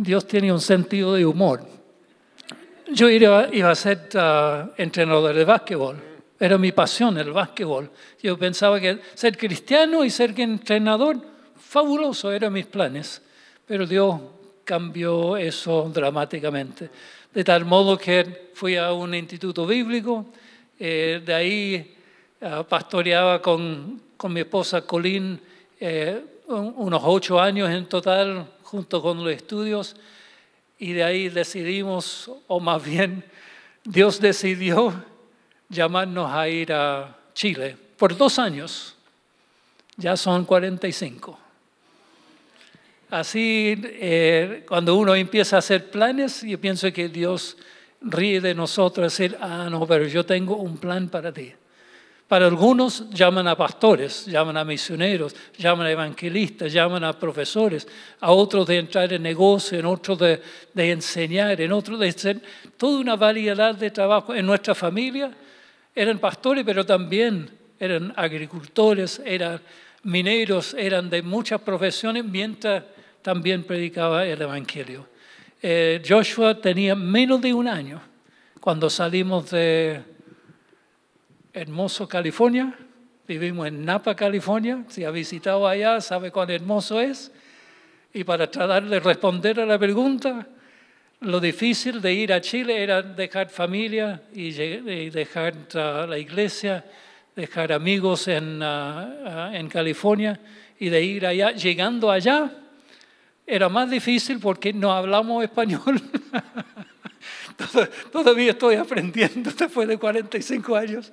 Dios 0.00 0.28
tiene 0.28 0.52
un 0.52 0.60
sentido 0.60 1.14
de 1.14 1.26
humor. 1.26 1.66
Yo 2.94 3.10
iba, 3.10 3.48
a 3.70 3.74
ser 3.74 4.08
uh, 4.14 4.70
entrenador 4.76 5.34
de 5.34 5.44
básquetbol. 5.44 5.96
Era 6.38 6.56
mi 6.56 6.70
pasión 6.70 7.18
el 7.18 7.32
básquetbol. 7.32 7.90
Yo 8.22 8.38
pensaba 8.38 8.78
que 8.78 9.00
ser 9.14 9.36
cristiano 9.36 10.04
y 10.04 10.10
ser 10.10 10.38
entrenador, 10.40 11.20
fabuloso, 11.56 12.30
eran 12.30 12.52
mis 12.52 12.66
planes. 12.66 13.20
Pero 13.66 13.86
Dios 13.86 14.20
cambió 14.62 15.36
eso 15.36 15.90
dramáticamente. 15.92 16.88
De 17.34 17.42
tal 17.42 17.64
modo 17.64 17.98
que 17.98 18.52
fui 18.54 18.76
a 18.76 18.92
un 18.92 19.14
instituto 19.14 19.66
bíblico, 19.66 20.26
eh, 20.78 21.20
de 21.26 21.34
ahí 21.34 21.96
eh, 22.40 22.64
pastoreaba 22.68 23.42
con, 23.42 24.00
con, 24.16 24.32
mi 24.32 24.40
esposa 24.40 24.82
Colín 24.82 25.40
eh, 25.80 26.22
unos 26.46 27.02
ocho 27.04 27.40
años 27.40 27.68
en 27.68 27.86
total, 27.86 28.46
junto 28.68 29.00
con 29.00 29.24
los 29.24 29.32
estudios, 29.32 29.96
y 30.78 30.92
de 30.92 31.02
ahí 31.02 31.30
decidimos, 31.30 32.30
o 32.46 32.60
más 32.60 32.84
bien 32.84 33.24
Dios 33.82 34.20
decidió 34.20 34.92
llamarnos 35.70 36.30
a 36.30 36.48
ir 36.48 36.72
a 36.74 37.16
Chile 37.32 37.76
por 37.96 38.14
dos 38.14 38.38
años, 38.38 38.94
ya 39.96 40.18
son 40.18 40.44
45. 40.44 41.38
Así, 43.08 43.80
eh, 43.84 44.66
cuando 44.68 44.96
uno 44.96 45.14
empieza 45.14 45.56
a 45.56 45.60
hacer 45.60 45.90
planes, 45.90 46.42
yo 46.42 46.60
pienso 46.60 46.92
que 46.92 47.08
Dios 47.08 47.56
ríe 48.02 48.42
de 48.42 48.54
nosotros, 48.54 49.16
decir, 49.16 49.38
ah, 49.40 49.68
no, 49.70 49.86
pero 49.86 50.06
yo 50.06 50.26
tengo 50.26 50.56
un 50.56 50.76
plan 50.76 51.08
para 51.08 51.32
ti. 51.32 51.54
Para 52.28 52.44
algunos 52.44 53.08
llaman 53.08 53.48
a 53.48 53.56
pastores, 53.56 54.26
llaman 54.26 54.58
a 54.58 54.64
misioneros, 54.64 55.34
llaman 55.56 55.86
a 55.86 55.90
evangelistas, 55.90 56.70
llaman 56.70 57.02
a 57.02 57.18
profesores, 57.18 57.88
a 58.20 58.32
otros 58.32 58.66
de 58.66 58.76
entrar 58.76 59.10
en 59.14 59.22
negocio, 59.22 59.78
en 59.78 59.86
otros 59.86 60.18
de, 60.18 60.40
enseñar, 60.74 61.58
en 61.58 61.72
otros 61.72 61.98
de 61.98 62.08
hacer 62.08 62.42
toda 62.76 63.00
una 63.00 63.16
variedad 63.16 63.74
de 63.74 63.90
trabajo. 63.90 64.34
En 64.34 64.44
nuestra 64.44 64.74
familia 64.74 65.32
eran 65.94 66.18
pastores, 66.18 66.66
pero 66.66 66.84
también 66.84 67.50
eran 67.80 68.12
agricultores, 68.14 69.22
eran 69.24 69.58
mineros, 70.02 70.74
eran 70.74 71.08
de 71.08 71.22
muchas 71.22 71.62
profesiones, 71.62 72.26
mientras 72.26 72.84
también 73.22 73.64
predicaba 73.64 74.26
el 74.26 74.42
Evangelio. 74.42 75.06
Eh, 75.62 76.02
Joshua 76.06 76.60
tenía 76.60 76.94
menos 76.94 77.40
de 77.40 77.54
un 77.54 77.68
año 77.68 78.02
cuando 78.60 78.90
salimos 78.90 79.50
de 79.50 80.17
Hermoso, 81.52 82.08
California. 82.08 82.74
Vivimos 83.26 83.66
en 83.68 83.84
Napa, 83.84 84.14
California. 84.14 84.84
Si 84.88 85.04
ha 85.04 85.10
visitado 85.10 85.66
allá, 85.66 86.00
sabe 86.00 86.30
cuán 86.30 86.50
hermoso 86.50 87.00
es. 87.00 87.32
Y 88.12 88.24
para 88.24 88.50
tratar 88.50 88.84
de 88.84 89.00
responder 89.00 89.60
a 89.60 89.66
la 89.66 89.78
pregunta, 89.78 90.46
lo 91.20 91.40
difícil 91.40 92.00
de 92.00 92.12
ir 92.12 92.32
a 92.32 92.40
Chile 92.40 92.82
era 92.82 93.02
dejar 93.02 93.48
familia 93.50 94.22
y 94.32 94.50
dejar 95.10 95.54
la 95.74 96.18
iglesia, 96.18 96.84
dejar 97.34 97.72
amigos 97.72 98.28
en, 98.28 98.62
ah, 98.62 99.14
ah, 99.24 99.50
en 99.52 99.68
California 99.68 100.38
y 100.78 100.88
de 100.88 101.02
ir 101.02 101.26
allá. 101.26 101.52
Llegando 101.52 102.10
allá, 102.10 102.50
era 103.46 103.68
más 103.68 103.90
difícil 103.90 104.38
porque 104.38 104.72
no 104.72 104.92
hablamos 104.92 105.42
español. 105.42 106.00
Todavía 108.12 108.52
estoy 108.52 108.76
aprendiendo 108.76 109.50
después 109.50 109.88
de 109.88 109.98
45 109.98 110.76
años. 110.76 111.12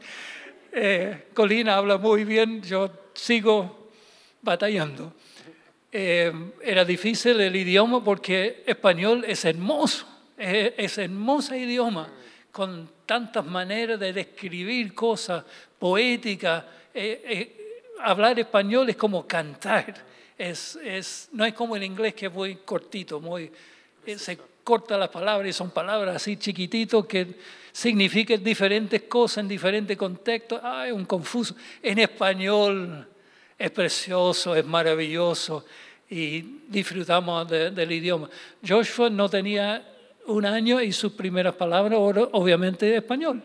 Eh, 0.71 1.27
Colina 1.33 1.75
habla 1.75 1.97
muy 1.97 2.23
bien, 2.23 2.61
yo 2.61 2.89
sigo 3.13 3.89
batallando. 4.41 5.13
Eh, 5.91 6.31
era 6.61 6.83
difícil 6.83 7.39
el 7.39 7.55
idioma 7.55 8.03
porque 8.03 8.63
español 8.65 9.23
es 9.27 9.45
hermoso, 9.45 10.05
es, 10.37 10.73
es 10.77 10.97
hermoso 10.97 11.55
idioma, 11.55 12.11
con 12.51 12.89
tantas 13.05 13.45
maneras 13.45 13.99
de 13.99 14.11
describir 14.11 14.93
cosas 14.93 15.43
poéticas. 15.79 16.65
Eh, 16.93 17.93
hablar 18.01 18.37
español 18.39 18.89
es 18.89 18.97
como 18.97 19.25
cantar 19.25 19.93
es, 20.37 20.77
es, 20.83 21.29
no 21.31 21.45
es 21.45 21.53
como 21.53 21.75
en 21.75 21.83
inglés 21.83 22.13
que 22.13 22.27
es 22.27 22.33
muy 22.33 22.57
cortito, 22.57 23.19
muy, 23.19 23.51
eh, 24.05 24.17
se 24.17 24.37
corta 24.65 24.97
las 24.97 25.09
palabras 25.09 25.47
y 25.47 25.53
son 25.53 25.69
palabras 25.69 26.17
así 26.17 26.37
chiquititos 26.37 27.05
que 27.05 27.35
significan 27.71 28.43
diferentes 28.43 29.03
cosas 29.03 29.37
en 29.37 29.47
diferentes 29.47 29.95
contextos. 29.95 30.59
Ah, 30.63 30.87
es 30.87 30.91
un 30.91 31.05
confuso. 31.05 31.55
En 31.81 31.99
español 31.99 33.07
es 33.57 33.71
precioso, 33.71 34.55
es 34.55 34.65
maravilloso 34.65 35.65
y 36.09 36.41
disfrutamos 36.67 37.47
del 37.47 37.91
idioma. 37.91 38.27
Joshua 38.67 39.09
no 39.09 39.29
tenía 39.29 39.85
un 40.25 40.45
año 40.45 40.81
y 40.81 40.91
sus 40.91 41.13
primeras 41.13 41.53
palabras, 41.53 41.99
obviamente, 41.99 42.95
español. 42.97 43.43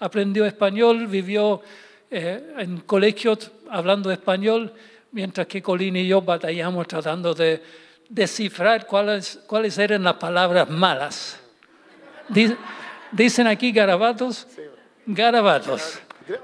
Aprendió 0.00 0.44
español, 0.44 1.06
vivió 1.06 1.62
eh, 2.10 2.54
en 2.58 2.80
colegios 2.80 3.52
hablando 3.68 4.10
español 4.10 4.72
mientras 5.12 5.46
que 5.46 5.62
Colín 5.62 5.96
y 5.96 6.06
yo 6.06 6.22
batallamos 6.22 6.86
tratando 6.88 7.34
de 7.34 7.62
descifrar 8.10 8.86
cuáles, 8.86 9.38
cuáles 9.46 9.78
eran 9.78 10.02
las 10.02 10.14
palabras 10.14 10.68
malas. 10.68 11.40
Dicen 13.12 13.46
aquí 13.46 13.72
garabatos, 13.72 14.46
garabatos. 15.06 16.00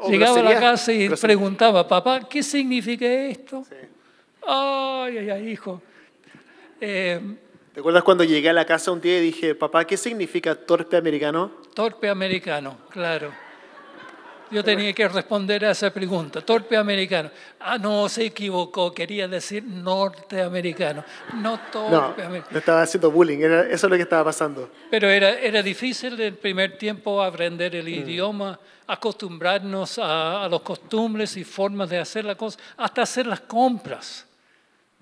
Llegaba 0.09 0.41
a 0.41 0.43
la 0.43 0.59
casa 0.59 0.93
y 0.93 1.09
preguntaba, 1.11 1.87
papá, 1.87 2.27
¿qué 2.29 2.43
significa 2.43 3.07
esto? 3.07 3.65
Ay, 4.47 5.19
ay, 5.19 5.31
ay, 5.31 5.49
hijo. 5.51 5.83
Eh, 6.81 7.21
¿Te 7.75 7.81
acuerdas 7.81 8.03
cuando 8.03 8.25
llegué 8.25 8.49
a 8.49 8.53
la 8.53 8.65
casa 8.65 8.91
un 8.91 9.01
día 9.01 9.19
y 9.19 9.21
dije, 9.21 9.55
papá, 9.55 9.85
¿qué 9.85 9.97
significa 9.97 10.55
torpe 10.55 10.97
americano? 10.97 11.51
Torpe 11.75 12.09
americano, 12.09 12.79
claro. 12.91 13.33
Yo 14.51 14.63
tenía 14.63 14.93
que 14.93 15.09
responder 15.09 15.65
a 15.65 15.73
esa 15.73 15.91
pregunta. 15.91 16.41
Torpe 16.41 16.77
americano. 16.77 17.31
Ah, 17.59 17.79
no, 17.79 18.09
se 18.09 18.27
equivocó. 18.27 18.95
Quería 18.95 19.27
decir 19.27 19.65
norteamericano. 19.65 21.05
No 21.35 21.59
torpe 21.73 22.23
no, 22.23 22.27
americano. 22.29 22.59
estaba 22.59 22.83
haciendo 22.83 23.11
bullying. 23.11 23.39
eso 23.39 23.87
es 23.87 23.91
lo 23.91 23.97
que 23.97 24.03
estaba 24.03 24.25
pasando. 24.25 24.71
Pero 24.91 25.09
era, 25.09 25.39
era 25.39 25.63
difícil 25.63 26.15
en 26.15 26.21
el 26.21 26.35
primer 26.35 26.79
tiempo 26.79 27.23
aprender 27.23 27.75
el 27.75 27.87
mm. 27.87 28.09
idioma, 28.09 28.59
acostumbrarnos 28.87 29.99
a, 29.99 30.45
a, 30.45 30.49
los 30.49 30.63
costumbres 30.63 31.37
y 31.37 31.45
formas 31.45 31.91
de 31.91 31.99
hacer 31.99 32.25
la 32.25 32.37
cosa, 32.37 32.59
hasta 32.77 33.03
hacer 33.03 33.27
las 33.27 33.41
compras. 33.41 34.27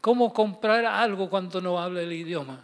Cómo 0.00 0.32
comprar 0.32 0.84
algo 0.86 1.28
cuando 1.28 1.60
no 1.60 1.78
habla 1.78 2.00
el 2.00 2.12
idioma. 2.12 2.60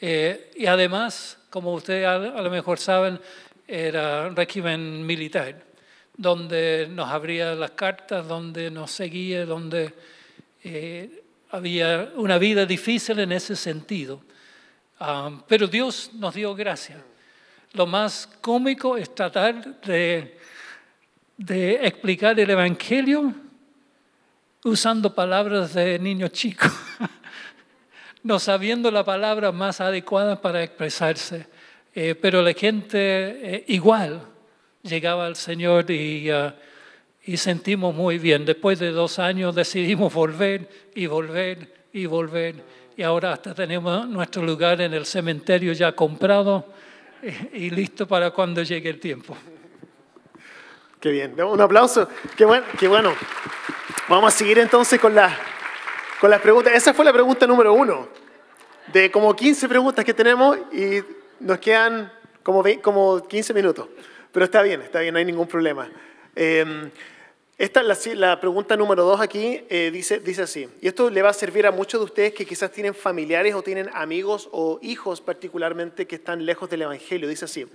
Eh, 0.00 0.52
y 0.56 0.66
además, 0.66 1.38
como 1.50 1.74
ustedes 1.74 2.06
a, 2.06 2.14
a 2.14 2.42
lo 2.42 2.50
mejor 2.50 2.78
saben, 2.78 3.20
era 3.66 4.28
régimen 4.30 5.04
militar 5.04 5.71
donde 6.16 6.88
nos 6.90 7.10
abría 7.10 7.54
las 7.54 7.72
cartas, 7.72 8.26
donde 8.26 8.70
nos 8.70 8.90
seguía, 8.90 9.46
donde 9.46 9.94
eh, 10.62 11.22
había 11.50 12.12
una 12.16 12.38
vida 12.38 12.66
difícil 12.66 13.18
en 13.18 13.32
ese 13.32 13.56
sentido. 13.56 14.22
Ah, 15.00 15.30
pero 15.48 15.66
Dios 15.66 16.10
nos 16.14 16.34
dio 16.34 16.54
gracia. 16.54 17.02
Lo 17.72 17.86
más 17.86 18.28
cómico 18.40 18.96
es 18.96 19.14
tratar 19.14 19.80
de, 19.80 20.38
de 21.36 21.86
explicar 21.86 22.38
el 22.38 22.50
Evangelio 22.50 23.34
usando 24.64 25.14
palabras 25.14 25.74
de 25.74 25.98
niños 25.98 26.30
chicos, 26.32 26.70
no 28.22 28.38
sabiendo 28.38 28.90
la 28.90 29.04
palabra 29.04 29.50
más 29.50 29.80
adecuada 29.80 30.40
para 30.40 30.62
expresarse. 30.62 31.46
Eh, 31.94 32.14
pero 32.14 32.40
la 32.40 32.54
gente 32.54 32.98
eh, 33.56 33.64
igual 33.68 34.31
llegaba 34.82 35.26
al 35.26 35.36
Señor 35.36 35.90
y, 35.90 36.30
uh, 36.32 36.52
y 37.24 37.36
sentimos 37.36 37.94
muy 37.94 38.18
bien. 38.18 38.44
Después 38.44 38.78
de 38.78 38.90
dos 38.90 39.18
años 39.18 39.54
decidimos 39.54 40.12
volver 40.12 40.68
y 40.94 41.06
volver 41.06 41.72
y 41.92 42.06
volver 42.06 42.82
y 42.96 43.02
ahora 43.02 43.32
hasta 43.32 43.54
tenemos 43.54 44.06
nuestro 44.08 44.42
lugar 44.42 44.80
en 44.80 44.92
el 44.92 45.06
cementerio 45.06 45.72
ya 45.72 45.92
comprado 45.92 46.66
y, 47.52 47.70
listo 47.70 48.06
para 48.06 48.30
cuando 48.30 48.62
llegue 48.62 48.90
el 48.90 49.00
tiempo. 49.00 49.36
Qué 51.00 51.10
bien, 51.10 51.40
un 51.40 51.60
aplauso. 51.60 52.08
Qué 52.36 52.44
bueno. 52.44 53.14
Vamos 54.08 54.34
a 54.34 54.36
seguir 54.36 54.58
entonces 54.58 55.00
con, 55.00 55.14
la, 55.14 55.36
con 56.20 56.30
las 56.30 56.40
preguntas. 56.40 56.74
Esa 56.74 56.94
fue 56.94 57.04
la 57.04 57.12
pregunta 57.12 57.46
número 57.46 57.72
uno. 57.72 58.08
De 58.92 59.10
como 59.10 59.34
15 59.34 59.68
preguntas 59.68 60.04
que 60.04 60.14
tenemos 60.14 60.58
y 60.72 61.02
nos 61.40 61.58
quedan 61.58 62.12
como, 62.42 62.62
como 62.82 63.26
15 63.26 63.54
minutos. 63.54 63.88
Pero 64.32 64.44
está 64.44 64.62
bien, 64.62 64.82
está 64.82 65.00
bien, 65.00 65.12
no 65.14 65.18
hay 65.18 65.24
ningún 65.24 65.46
problema. 65.46 65.90
Eh, 66.34 66.90
esta 67.62 67.80
es 67.80 68.06
la, 68.06 68.14
la 68.14 68.40
pregunta 68.40 68.76
número 68.76 69.04
dos 69.04 69.20
aquí, 69.20 69.60
eh, 69.68 69.90
dice, 69.92 70.18
dice 70.18 70.42
así. 70.42 70.68
Y 70.80 70.88
esto 70.88 71.10
le 71.10 71.22
va 71.22 71.28
a 71.28 71.32
servir 71.32 71.64
a 71.64 71.70
muchos 71.70 72.00
de 72.00 72.06
ustedes 72.06 72.32
que 72.32 72.44
quizás 72.44 72.72
tienen 72.72 72.92
familiares 72.92 73.54
o 73.54 73.62
tienen 73.62 73.88
amigos 73.94 74.48
o 74.50 74.80
hijos 74.82 75.20
particularmente 75.20 76.08
que 76.08 76.16
están 76.16 76.44
lejos 76.44 76.68
del 76.70 76.82
Evangelio. 76.82 77.28
Dice 77.28 77.44
así. 77.44 77.66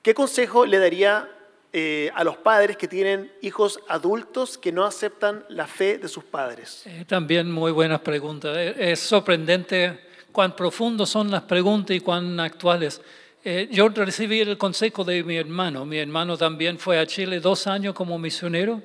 ¿Qué 0.00 0.14
consejo 0.14 0.64
le 0.64 0.78
daría 0.78 1.28
eh, 1.72 2.12
a 2.14 2.22
los 2.22 2.36
padres 2.36 2.76
que 2.76 2.86
tienen 2.86 3.32
hijos 3.42 3.80
adultos 3.88 4.58
que 4.58 4.70
no 4.70 4.84
aceptan 4.84 5.44
la 5.48 5.66
fe 5.66 5.98
de 5.98 6.06
sus 6.06 6.22
padres? 6.22 6.82
Eh, 6.86 7.04
también 7.08 7.50
muy 7.50 7.72
buenas 7.72 8.02
preguntas. 8.02 8.56
Es 8.56 9.00
sorprendente 9.00 9.98
cuán 10.30 10.54
profundas 10.54 11.08
son 11.08 11.32
las 11.32 11.42
preguntas 11.42 11.96
y 11.96 12.00
cuán 12.00 12.38
actuales. 12.38 13.00
Eh, 13.48 13.68
yo 13.70 13.88
recibí 13.90 14.40
el 14.40 14.58
consejo 14.58 15.04
de 15.04 15.22
mi 15.22 15.36
hermano. 15.36 15.86
Mi 15.86 15.98
hermano 15.98 16.36
también 16.36 16.80
fue 16.80 16.98
a 16.98 17.06
Chile 17.06 17.38
dos 17.38 17.68
años 17.68 17.94
como 17.94 18.18
misionero 18.18 18.82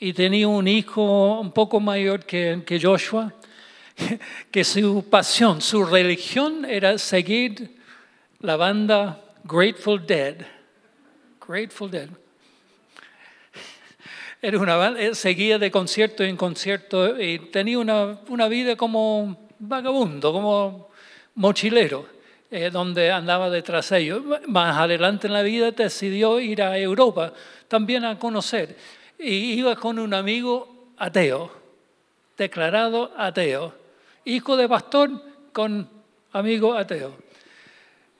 y 0.00 0.14
tenía 0.14 0.48
un 0.48 0.66
hijo 0.66 1.38
un 1.38 1.52
poco 1.52 1.78
mayor 1.78 2.24
que, 2.24 2.80
Joshua, 2.82 3.34
que 4.50 4.64
su 4.64 5.04
pasión, 5.10 5.60
su 5.60 5.84
religión 5.84 6.64
era 6.64 6.96
seguir 6.96 7.76
la 8.40 8.56
banda 8.56 9.22
Grateful 9.44 10.06
Dead. 10.06 10.36
Grateful 11.46 11.90
Dead. 11.90 12.08
Era 14.40 14.58
una 14.58 14.76
banda, 14.76 15.14
seguía 15.14 15.58
de 15.58 15.70
concierto 15.70 16.24
en 16.24 16.38
concierto 16.38 17.20
y 17.20 17.40
tenía 17.50 17.78
una, 17.78 18.20
una 18.28 18.48
vida 18.48 18.74
como 18.74 19.50
vagabundo, 19.58 20.32
como 20.32 20.88
mochilero, 21.34 22.21
eh, 22.54 22.68
donde 22.70 23.10
andaba 23.10 23.48
detrás 23.48 23.88
de 23.88 24.00
ellos. 24.00 24.22
Más 24.46 24.76
adelante 24.76 25.26
en 25.26 25.32
la 25.32 25.40
vida 25.40 25.70
decidió 25.70 26.38
ir 26.38 26.60
a 26.60 26.76
Europa 26.76 27.32
también 27.66 28.04
a 28.04 28.18
conocer. 28.18 28.76
Y 29.18 29.54
iba 29.54 29.74
con 29.74 29.98
un 29.98 30.12
amigo 30.12 30.92
ateo, 30.98 31.50
declarado 32.36 33.10
ateo, 33.16 33.74
hijo 34.26 34.54
de 34.58 34.68
pastor 34.68 35.10
con 35.54 35.88
amigo 36.32 36.74
ateo. 36.74 37.16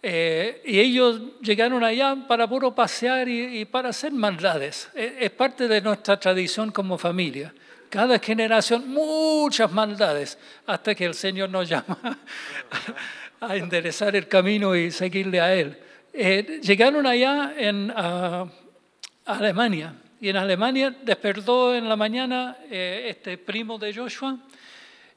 Eh, 0.03 0.63
y 0.65 0.81
ellos 0.81 1.21
llegaron 1.43 1.85
allá 1.85 2.17
para 2.27 2.49
puro 2.49 2.75
pasear 2.75 3.29
y, 3.29 3.61
y 3.61 3.65
para 3.67 3.91
hacer 3.91 4.13
maldades. 4.13 4.89
Eh, 4.95 5.19
Es 5.21 5.31
parte 5.33 5.69
de 5.69 5.83
nuestra 5.83 6.19
tradición 6.19 6.73
como 6.73 6.97
familia. 6.97 7.53
Cada 7.91 8.19
generación, 8.19 8.89
muchas 8.89 9.71
maldades, 9.71 10.39
hasta 10.67 10.95
que 10.95 11.05
el 11.05 11.13
Señor 11.13 11.51
nos 11.51 11.69
llama 11.69 11.99
a 13.43 13.57
enderezar 13.57 14.15
el 14.15 14.29
camino 14.29 14.77
y 14.77 14.93
seguirle 14.93 15.41
a 15.41 15.53
Él. 15.53 15.77
Eh, 16.13 16.61
llegaron 16.63 17.05
allá 17.07 17.53
en 17.57 17.93
ah, 17.95 18.47
Alemania. 19.25 19.97
Y 20.21 20.29
en 20.29 20.37
Alemania 20.37 20.95
despertó 21.03 21.75
en 21.75 21.89
la 21.89 21.97
mañana 21.97 22.57
eh, 22.71 23.07
este 23.09 23.37
primo 23.39 23.79
de 23.79 23.93
Joshua 23.93 24.39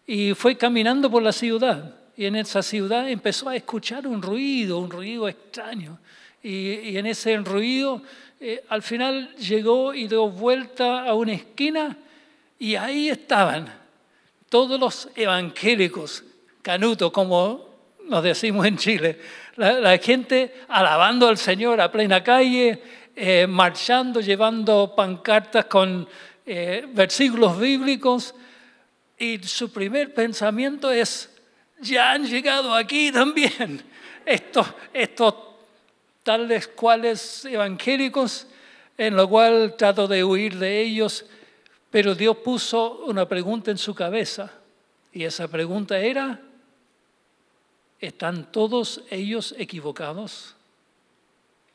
y 0.08 0.34
fue 0.34 0.58
caminando 0.58 1.12
por 1.12 1.22
la 1.22 1.32
ciudad. 1.32 1.94
Y 2.18 2.26
en 2.26 2.38
esa 2.38 2.64
ciudad 2.64 3.08
empezó 3.08 3.50
a 3.50 3.56
escuchar 3.56 4.08
un 4.08 4.24
ruido, 4.24 4.80
un 4.80 4.90
ruido 4.90 5.30
extraño. 5.30 6.00
Y, 6.42 6.72
y 6.80 6.98
en 6.98 7.06
ese 7.06 7.38
ruido, 7.38 8.02
eh, 8.40 8.64
al 8.70 8.82
final 8.82 9.36
llegó 9.36 9.94
y 9.94 10.08
dio 10.08 10.28
vuelta 10.30 11.06
a 11.06 11.14
una 11.14 11.34
esquina 11.34 11.96
y 12.58 12.74
ahí 12.74 13.10
estaban 13.10 13.72
todos 14.50 14.80
los 14.80 15.10
evangélicos, 15.16 16.24
canutos, 16.64 17.12
como 17.12 17.75
nos 18.08 18.24
decimos 18.24 18.66
en 18.66 18.78
Chile. 18.78 19.20
La, 19.58 19.98
gente 19.98 20.54
alabando 20.68 21.28
al 21.28 21.38
Señor 21.38 21.80
a 21.82 21.92
plena 21.92 22.24
calle, 22.24 22.82
eh, 23.16 23.48
marchando, 23.48 24.20
llevando 24.20 24.94
pancartas 24.96 25.66
con 25.66 26.08
eh, 26.46 26.86
versículos 26.94 27.60
bíblicos. 27.60 28.36
Y 29.18 29.40
su 29.40 29.72
primer 29.72 30.14
pensamiento 30.14 30.92
es, 30.92 31.30
ya 31.80 32.12
han 32.12 32.26
llegado 32.26 32.74
aquí 32.76 33.12
también 33.12 33.82
estos, 34.26 34.68
estos 34.94 35.34
tales 36.24 36.68
cuales 36.68 37.46
evangélicos, 37.46 38.48
en 38.98 39.16
lo 39.16 39.30
cual 39.30 39.76
trato 39.78 40.08
de 40.08 40.24
huir 40.24 40.58
de 40.58 40.82
ellos, 40.82 41.26
pero 41.92 42.16
Dios 42.16 42.38
puso 42.38 43.04
una 43.06 43.28
pregunta 43.28 43.72
en 43.72 43.78
su 43.78 43.94
cabeza, 43.94 44.52
y 45.14 45.24
esa 45.24 45.48
pregunta 45.48 46.00
era, 46.00 46.42
¿están 48.00 48.52
todos 48.52 49.02
ellos 49.10 49.56
equivocados? 49.58 50.56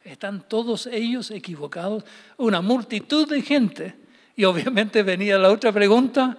¿Están 0.04 0.48
todos 0.48 0.86
ellos 0.86 1.30
equivocados? 1.30 2.04
Una 2.36 2.60
multitud 2.60 3.28
de 3.28 3.42
gente. 3.42 3.94
Y 4.36 4.44
obviamente 4.44 5.02
venía 5.02 5.38
la 5.38 5.50
otra 5.50 5.72
pregunta, 5.72 6.36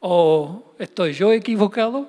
¿o 0.00 0.74
estoy 0.78 1.12
yo 1.12 1.32
equivocado? 1.32 2.08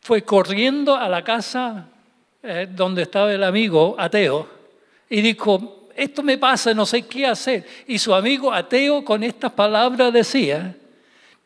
Fue 0.00 0.22
corriendo 0.22 0.96
a 0.96 1.08
la 1.08 1.24
casa 1.24 1.88
eh, 2.42 2.68
donde 2.70 3.02
estaba 3.02 3.32
el 3.32 3.42
amigo 3.42 3.96
ateo 3.98 4.48
y 5.10 5.20
dijo, 5.20 5.88
esto 5.96 6.22
me 6.22 6.38
pasa, 6.38 6.72
no 6.72 6.86
sé 6.86 7.02
qué 7.02 7.26
hacer. 7.26 7.66
Y 7.86 7.98
su 7.98 8.14
amigo 8.14 8.52
ateo 8.52 9.04
con 9.04 9.22
estas 9.24 9.52
palabras 9.52 10.12
decía, 10.12 10.74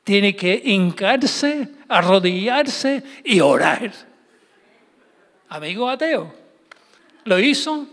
tiene 0.05 0.37
que 0.37 0.61
hincarse, 0.65 1.69
arrodillarse 1.89 3.03
y 3.25 3.41
orar. 3.41 3.91
Amigo 5.49 5.89
ateo. 5.89 6.33
Lo 7.25 7.41
hizo 7.41 7.87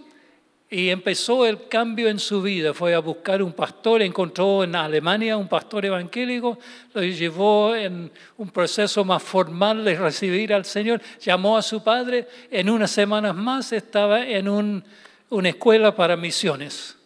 y 0.69 0.89
empezó 0.89 1.45
el 1.45 1.67
cambio 1.69 2.10
en 2.10 2.19
su 2.19 2.41
vida. 2.41 2.74
Fue 2.74 2.93
a 2.93 3.00
buscar 3.00 3.41
un 3.41 3.54
pastor, 3.54 4.02
encontró 4.02 4.63
en 4.63 4.76
Alemania 4.76 5.38
un 5.38 5.47
pastor 5.47 5.86
evangélico, 5.86 6.60
lo 6.93 7.02
llevó 7.02 7.76
en 7.76 8.12
un 8.38 8.50
proceso 8.50 9.06
más 9.06 9.24
formal 9.24 9.86
de 9.86 9.95
recibir 9.95 10.54
al 10.54 10.65
Señor, 10.65 11.02
llamó 11.19 11.58
a 11.58 11.62
su 11.62 11.82
padre, 11.82 12.28
en 12.50 12.69
unas 12.69 12.91
semanas 12.91 13.36
más 13.36 13.71
estaba 13.71 14.26
en 14.26 14.50
un, 14.50 14.84
una 15.30 15.50
escuela 15.50 15.95
para 15.95 16.17
misiones. 16.17 16.97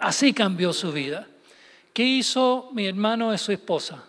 Así 0.00 0.32
cambió 0.32 0.72
su 0.72 0.90
vida. 0.92 1.28
¿Qué 1.92 2.04
hizo 2.04 2.70
mi 2.72 2.86
hermano 2.86 3.34
y 3.34 3.38
su 3.38 3.52
esposa? 3.52 4.04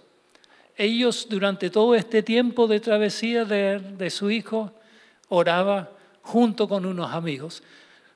Ellos 0.75 1.27
durante 1.29 1.69
todo 1.69 1.95
este 1.95 2.23
tiempo 2.23 2.65
de 2.67 2.79
travesía 2.79 3.45
de, 3.45 4.09
su 4.09 4.31
hijo 4.31 4.71
oraba 5.29 5.89
junto 6.21 6.67
con 6.67 6.85
unos 6.85 7.11
amigos. 7.11 7.61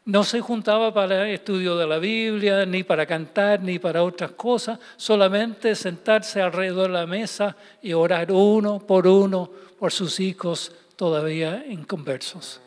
No 0.06 0.24
se 0.24 0.40
juntaba 0.40 0.94
para 0.94 1.28
el 1.28 1.36
estudio 1.36 1.76
de 1.76 1.86
la 1.86 1.98
Biblia, 2.00 2.66
ni 2.66 2.84
para 2.84 3.06
cantar, 3.06 3.62
ni 3.62 3.78
para 3.78 4.04
otras 4.04 4.32
cosas, 4.32 4.80
solamente 4.96 5.76
sentarse 5.76 6.42
alrededor 6.42 6.88
de 6.88 6.94
la 6.94 7.06
mesa 7.06 7.56
y 7.82 7.92
orar 7.92 8.32
uno 8.32 8.80
por 8.80 9.06
uno 9.06 9.50
por 9.78 9.92
sus 9.92 10.22
hijos 10.22 10.72
todavía 10.96 11.66
inconversos. 11.68 12.62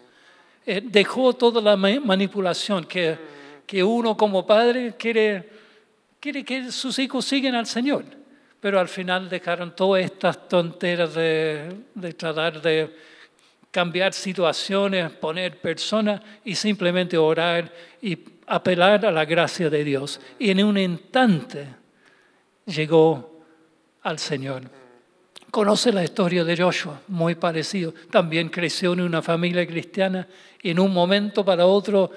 Eh, 0.67 0.83
dejó 0.85 1.33
toda 1.33 1.63
la 1.63 1.77
ma- 1.77 1.99
manipulación 2.05 2.85
que 2.85 3.83
uno 3.83 4.17
como 4.19 4.47
padre 4.47 4.95
quiere, 4.99 5.49
quiere 6.21 6.45
que 6.45 6.71
sus 6.71 6.99
hijos 6.99 7.25
sigan 7.25 7.55
al 7.55 7.67
Señor, 7.67 8.05
pero 8.61 8.79
al 8.79 8.89
final 8.89 9.29
dejaron 9.29 9.75
todas 9.75 10.05
estas 10.05 10.49
tonteras 10.49 11.15
de, 11.15 11.75
tratar 12.17 12.61
de 12.61 12.95
cambiar 13.71 14.13
situaciones, 14.13 15.11
poner 15.13 15.59
personas 15.59 16.21
y 16.45 16.55
simplemente 16.55 17.17
orar 17.17 17.73
y 18.03 18.19
apelar 18.47 19.07
a 19.07 19.11
la 19.11 19.25
gracia 19.25 19.71
de 19.71 19.83
Dios. 19.83 20.21
Y 20.39 20.51
en 20.51 20.63
un 20.65 20.77
instante 20.77 21.67
llegó 22.67 23.41
al 24.03 24.19
Señor. 24.19 24.63
Conoce 25.51 25.93
la 25.93 26.05
historia 26.05 26.45
de 26.45 26.57
Joshua, 26.57 27.01
muy 27.09 27.35
parecido. 27.35 27.95
También 28.11 28.51
creció 28.51 28.93
en 28.93 29.01
una 29.01 29.23
familia 29.23 29.67
cristiana 29.67 30.29
y 30.63 30.71
en 30.71 30.79
un 30.79 30.93
momento 30.93 31.45
para 31.45 31.67
otro, 31.67 32.11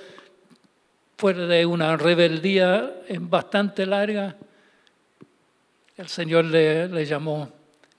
fuera 1.18 1.46
de 1.48 1.66
una 1.66 1.98
rebeldía 1.98 2.94
bastante 3.20 3.86
larga, 3.86 4.36
el 5.98 6.08
Señor 6.08 6.46
le, 6.46 7.06
llamó 7.06 7.52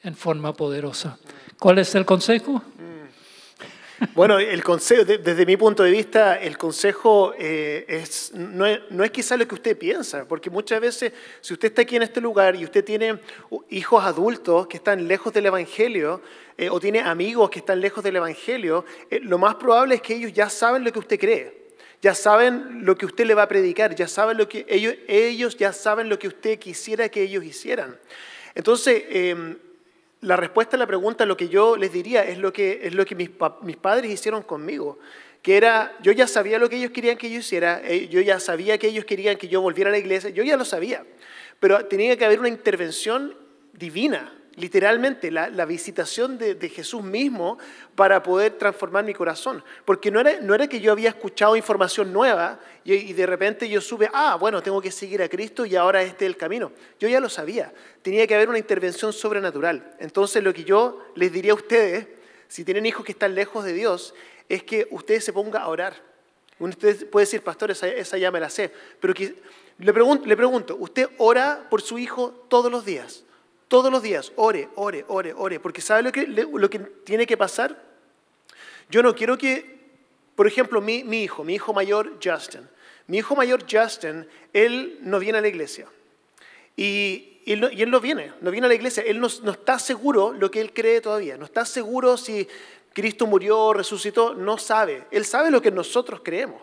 en 0.02 0.16
forma 0.16 0.52
poderosa. 0.52 1.16
¿Cuál 1.58 1.78
es 1.78 1.94
el 1.94 2.04
consejo? 2.04 2.62
Bueno, 4.14 4.38
el 4.38 4.62
consejo, 4.62 5.04
desde 5.04 5.46
mi 5.46 5.56
punto 5.56 5.84
de 5.84 5.90
vista, 5.90 6.36
el 6.36 6.58
consejo 6.58 7.32
eh, 7.38 7.86
es, 7.88 8.32
no, 8.34 8.66
es, 8.66 8.80
no 8.90 9.04
quizá 9.04 9.36
lo 9.36 9.46
que 9.46 9.54
usted 9.54 9.78
piensa, 9.78 10.26
porque 10.26 10.50
muchas 10.50 10.80
veces, 10.80 11.12
si 11.40 11.54
usted 11.54 11.68
está 11.68 11.82
aquí 11.82 11.96
en 11.96 12.02
este 12.02 12.20
lugar 12.20 12.56
y 12.56 12.64
usted 12.64 12.84
tiene 12.84 13.18
hijos 13.70 14.04
adultos 14.04 14.66
que 14.66 14.76
están 14.76 15.06
lejos 15.06 15.32
del 15.32 15.46
Evangelio, 15.46 16.20
eh, 16.58 16.68
o 16.68 16.80
tiene 16.80 17.00
amigos 17.00 17.48
que 17.50 17.60
están 17.60 17.80
lejos 17.80 18.02
del 18.04 18.16
Evangelio, 18.16 18.84
eh, 19.10 19.20
lo 19.20 19.38
más 19.38 19.54
probable 19.54 19.94
es 19.94 20.02
que 20.02 20.16
ellos 20.16 20.32
ya 20.32 20.50
saben 20.50 20.84
lo 20.84 20.92
que 20.92 20.98
usted 20.98 21.18
cree. 21.18 21.63
Ya 22.04 22.14
saben 22.14 22.84
lo 22.84 22.98
que 22.98 23.06
usted 23.06 23.24
le 23.24 23.32
va 23.32 23.44
a 23.44 23.48
predicar, 23.48 23.94
ya 23.94 24.06
saben 24.06 24.36
lo 24.36 24.46
que 24.46 24.66
ellos, 24.68 24.94
ellos 25.08 25.56
ya 25.56 25.72
saben 25.72 26.10
lo 26.10 26.18
que 26.18 26.28
usted 26.28 26.58
quisiera 26.58 27.08
que 27.08 27.22
ellos 27.22 27.42
hicieran. 27.42 27.96
Entonces, 28.54 29.04
em, 29.08 29.56
la 30.20 30.36
respuesta 30.36 30.76
a 30.76 30.78
la 30.78 30.86
pregunta, 30.86 31.24
lo 31.24 31.34
que 31.34 31.48
yo 31.48 31.78
les 31.78 31.94
diría, 31.94 32.22
es 32.22 32.36
lo 32.36 32.52
que, 32.52 32.80
es 32.82 32.92
lo 32.92 33.06
que 33.06 33.14
mis, 33.14 33.30
mis 33.62 33.78
padres 33.78 34.10
hicieron 34.10 34.42
conmigo 34.42 34.98
que 35.40 35.56
era, 35.56 35.96
yo 36.02 36.12
ya 36.12 36.26
sabía 36.26 36.58
lo 36.58 36.68
que 36.68 36.76
ellos 36.76 36.90
querían 36.90 37.16
que 37.16 37.30
yo 37.30 37.38
hiciera, 37.38 37.80
eh, 37.82 38.06
yo 38.08 38.20
ya 38.20 38.38
sabía 38.38 38.76
que 38.76 38.88
ellos 38.88 39.06
querían 39.06 39.38
que 39.38 39.48
yo 39.48 39.62
volviera 39.62 39.88
a 39.88 39.92
la 39.92 39.98
iglesia, 39.98 40.28
yo 40.28 40.42
ya 40.42 40.58
lo 40.58 40.66
sabía, 40.66 41.06
pero 41.58 41.86
tenía 41.86 42.18
que 42.18 42.26
haber 42.26 42.38
una 42.38 42.50
intervención 42.50 43.34
divina 43.72 44.30
literalmente 44.56 45.30
la, 45.30 45.64
visitación 45.64 46.38
de, 46.38 46.68
Jesús 46.68 47.02
mismo 47.02 47.58
para 47.94 48.22
poder 48.22 48.52
transformar 48.58 49.04
mi 49.04 49.14
corazón. 49.14 49.62
Porque 49.84 50.10
no 50.10 50.20
era, 50.20 50.40
no 50.40 50.54
era 50.54 50.66
que 50.66 50.80
yo 50.80 50.92
había 50.92 51.10
escuchado 51.10 51.56
información 51.56 52.12
nueva 52.12 52.60
y, 52.84 53.12
de 53.12 53.26
repente 53.26 53.68
yo 53.68 53.80
sube, 53.80 54.08
ah, 54.12 54.36
bueno, 54.38 54.62
tengo 54.62 54.80
que 54.80 54.90
seguir 54.90 55.22
a 55.22 55.28
Cristo 55.28 55.66
y 55.66 55.76
ahora 55.76 56.02
este 56.02 56.24
es 56.24 56.30
el 56.30 56.36
camino. 56.36 56.72
Yo 56.98 57.08
ya 57.08 57.20
lo 57.20 57.28
sabía, 57.28 57.72
tenía 58.02 58.26
que 58.26 58.34
haber 58.34 58.48
una 58.48 58.58
intervención 58.58 59.12
sobrenatural. 59.12 59.94
Entonces 59.98 60.42
lo 60.42 60.52
que 60.52 60.64
yo 60.64 61.00
les 61.14 61.32
diría 61.32 61.52
a 61.52 61.56
ustedes, 61.56 62.06
si 62.48 62.64
tienen 62.64 62.86
hijos 62.86 63.04
que 63.04 63.12
están 63.12 63.34
lejos 63.34 63.64
de 63.64 63.72
Dios, 63.72 64.14
es 64.48 64.62
que 64.62 64.86
ustedes 64.90 65.24
se 65.24 65.32
pongan 65.32 65.62
a 65.62 65.68
orar. 65.68 65.94
Usted 66.58 67.10
puede 67.10 67.26
decir, 67.26 67.42
pastor, 67.42 67.72
esa, 67.72 67.88
esa 67.88 68.16
ya 68.16 68.30
me 68.30 68.38
la 68.38 68.48
sé, 68.48 68.70
pero 69.00 69.12
le, 69.78 69.92
pregunto, 69.92 70.26
le 70.26 70.36
pregunto, 70.36 70.76
¿usted 70.78 71.08
ora 71.18 71.66
por 71.68 71.82
su 71.82 71.98
hijo 71.98 72.30
todos 72.48 72.70
los 72.70 72.84
días? 72.84 73.24
Todos 73.74 73.90
los 73.90 74.04
días, 74.04 74.30
ore, 74.36 74.68
ore, 74.76 75.04
ore, 75.08 75.34
ore, 75.36 75.58
porque 75.58 75.80
¿sabe 75.80 76.04
lo 76.04 76.12
que, 76.12 76.28
lo 76.28 76.70
que 76.70 76.78
tiene 76.78 77.26
que 77.26 77.36
pasar? 77.36 77.76
Yo 78.88 79.02
no 79.02 79.16
quiero 79.16 79.36
que, 79.36 79.80
por 80.36 80.46
ejemplo, 80.46 80.80
mi, 80.80 81.00
hijo, 81.00 81.42
mi 81.42 81.56
hijo 81.56 81.72
mayor 81.72 82.20
Justin, 82.22 82.68
mi 83.08 83.18
hijo 83.18 83.34
mayor 83.34 83.64
Justin, 83.68 84.28
él 84.52 85.00
no 85.00 85.18
viene 85.18 85.38
a 85.38 85.40
la 85.40 85.48
iglesia. 85.48 85.88
Y, 86.76 87.40
y, 87.44 87.52
él, 87.52 87.90
no, 87.90 88.00
viene, 88.00 88.32
no 88.40 88.52
viene 88.52 88.66
a 88.66 88.68
la 88.68 88.76
iglesia. 88.76 89.02
Él 89.04 89.18
no, 89.18 89.26
no, 89.42 89.50
está 89.50 89.80
seguro 89.80 90.32
lo 90.32 90.52
que 90.52 90.60
él 90.60 90.72
cree 90.72 91.00
todavía. 91.00 91.36
No 91.36 91.44
está 91.44 91.64
seguro 91.64 92.16
si 92.16 92.46
Cristo 92.92 93.26
murió, 93.26 93.72
resucitó. 93.72 94.34
No 94.34 94.56
sabe. 94.56 95.02
Él 95.10 95.24
sabe 95.24 95.50
lo 95.50 95.60
que 95.60 95.72
nosotros 95.72 96.20
creemos. 96.22 96.62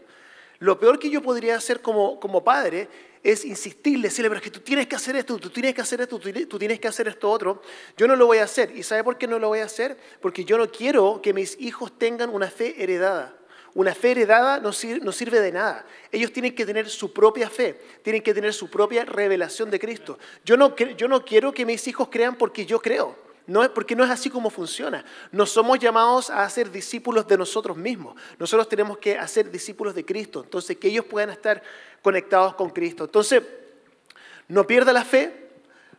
Lo 0.59 0.79
peor 0.79 0.97
que 0.97 1.09
yo 1.09 1.21
podría 1.21 1.57
hacer 1.57 1.81
como, 1.81 2.21
como 2.21 2.41
padre 2.41 2.87
es 3.23 3.45
insistirle, 3.45 4.07
decirle, 4.07 4.29
pero 4.29 4.39
es 4.39 4.43
que 4.43 4.51
tú 4.51 4.61
tienes 4.61 4.87
que 4.87 4.95
hacer 4.95 5.15
esto, 5.15 5.37
tú 5.37 5.49
tienes 5.49 5.75
que 5.75 5.81
hacer 5.81 6.01
esto, 6.01 6.19
tú 6.19 6.59
tienes 6.59 6.79
que 6.79 6.87
hacer 6.87 7.07
esto 7.07 7.29
otro. 7.29 7.61
Yo 7.95 8.07
no 8.07 8.15
lo 8.15 8.25
voy 8.25 8.39
a 8.39 8.43
hacer. 8.43 8.75
¿Y 8.75 8.83
sabe 8.83 9.03
por 9.03 9.17
qué 9.17 9.27
no 9.27 9.37
lo 9.37 9.49
voy 9.49 9.59
a 9.59 9.65
hacer? 9.65 9.97
Porque 10.21 10.43
yo 10.43 10.57
no 10.57 10.71
quiero 10.71 11.21
que 11.21 11.33
mis 11.33 11.59
hijos 11.59 11.97
tengan 11.97 12.29
una 12.29 12.49
fe 12.49 12.81
heredada. 12.81 13.37
Una 13.73 13.95
fe 13.95 14.11
heredada 14.11 14.59
no 14.59 14.73
sirve, 14.73 15.39
de 15.39 15.51
nada. 15.51 15.85
Ellos 16.11 16.33
tienen 16.33 16.53
que 16.53 16.65
tener 16.65 16.89
su 16.89 17.13
propia 17.13 17.49
fe, 17.49 17.79
tienen 18.01 18.21
que 18.21 18.33
tener 18.33 18.53
su 18.53 18.69
propia 18.69 19.05
revelación 19.05 19.71
de 19.71 19.79
Cristo. 19.79 20.19
Yo 20.43 20.57
no, 20.57 20.75
quiero 20.75 21.53
que 21.53 21.65
mis 21.65 21.87
hijos 21.87 22.09
crean 22.11 22.35
porque 22.35 22.65
yo 22.65 22.81
creo. 22.81 23.30
No 23.51 23.65
es 23.65 23.69
porque 23.69 23.97
no 23.97 24.05
es 24.05 24.09
así 24.09 24.29
como 24.29 24.49
funciona. 24.49 25.03
No 25.33 25.45
somos 25.45 25.77
llamados 25.77 26.29
a 26.29 26.49
ser 26.49 26.71
discípulos 26.71 27.27
de 27.27 27.37
nosotros 27.37 27.75
mismos. 27.75 28.15
Nosotros 28.39 28.69
tenemos 28.69 28.97
que 28.97 29.17
hacer 29.17 29.51
discípulos 29.51 29.93
de 29.93 30.05
Cristo. 30.05 30.41
Entonces, 30.41 30.77
que 30.77 30.87
ellos 30.87 31.03
puedan 31.03 31.31
estar 31.31 31.61
conectados 32.01 32.55
con 32.55 32.69
Cristo. 32.69 33.03
Entonces, 33.03 33.43
no 34.47 34.65
pierda 34.65 34.93
la 34.93 35.03
fe, 35.03 35.49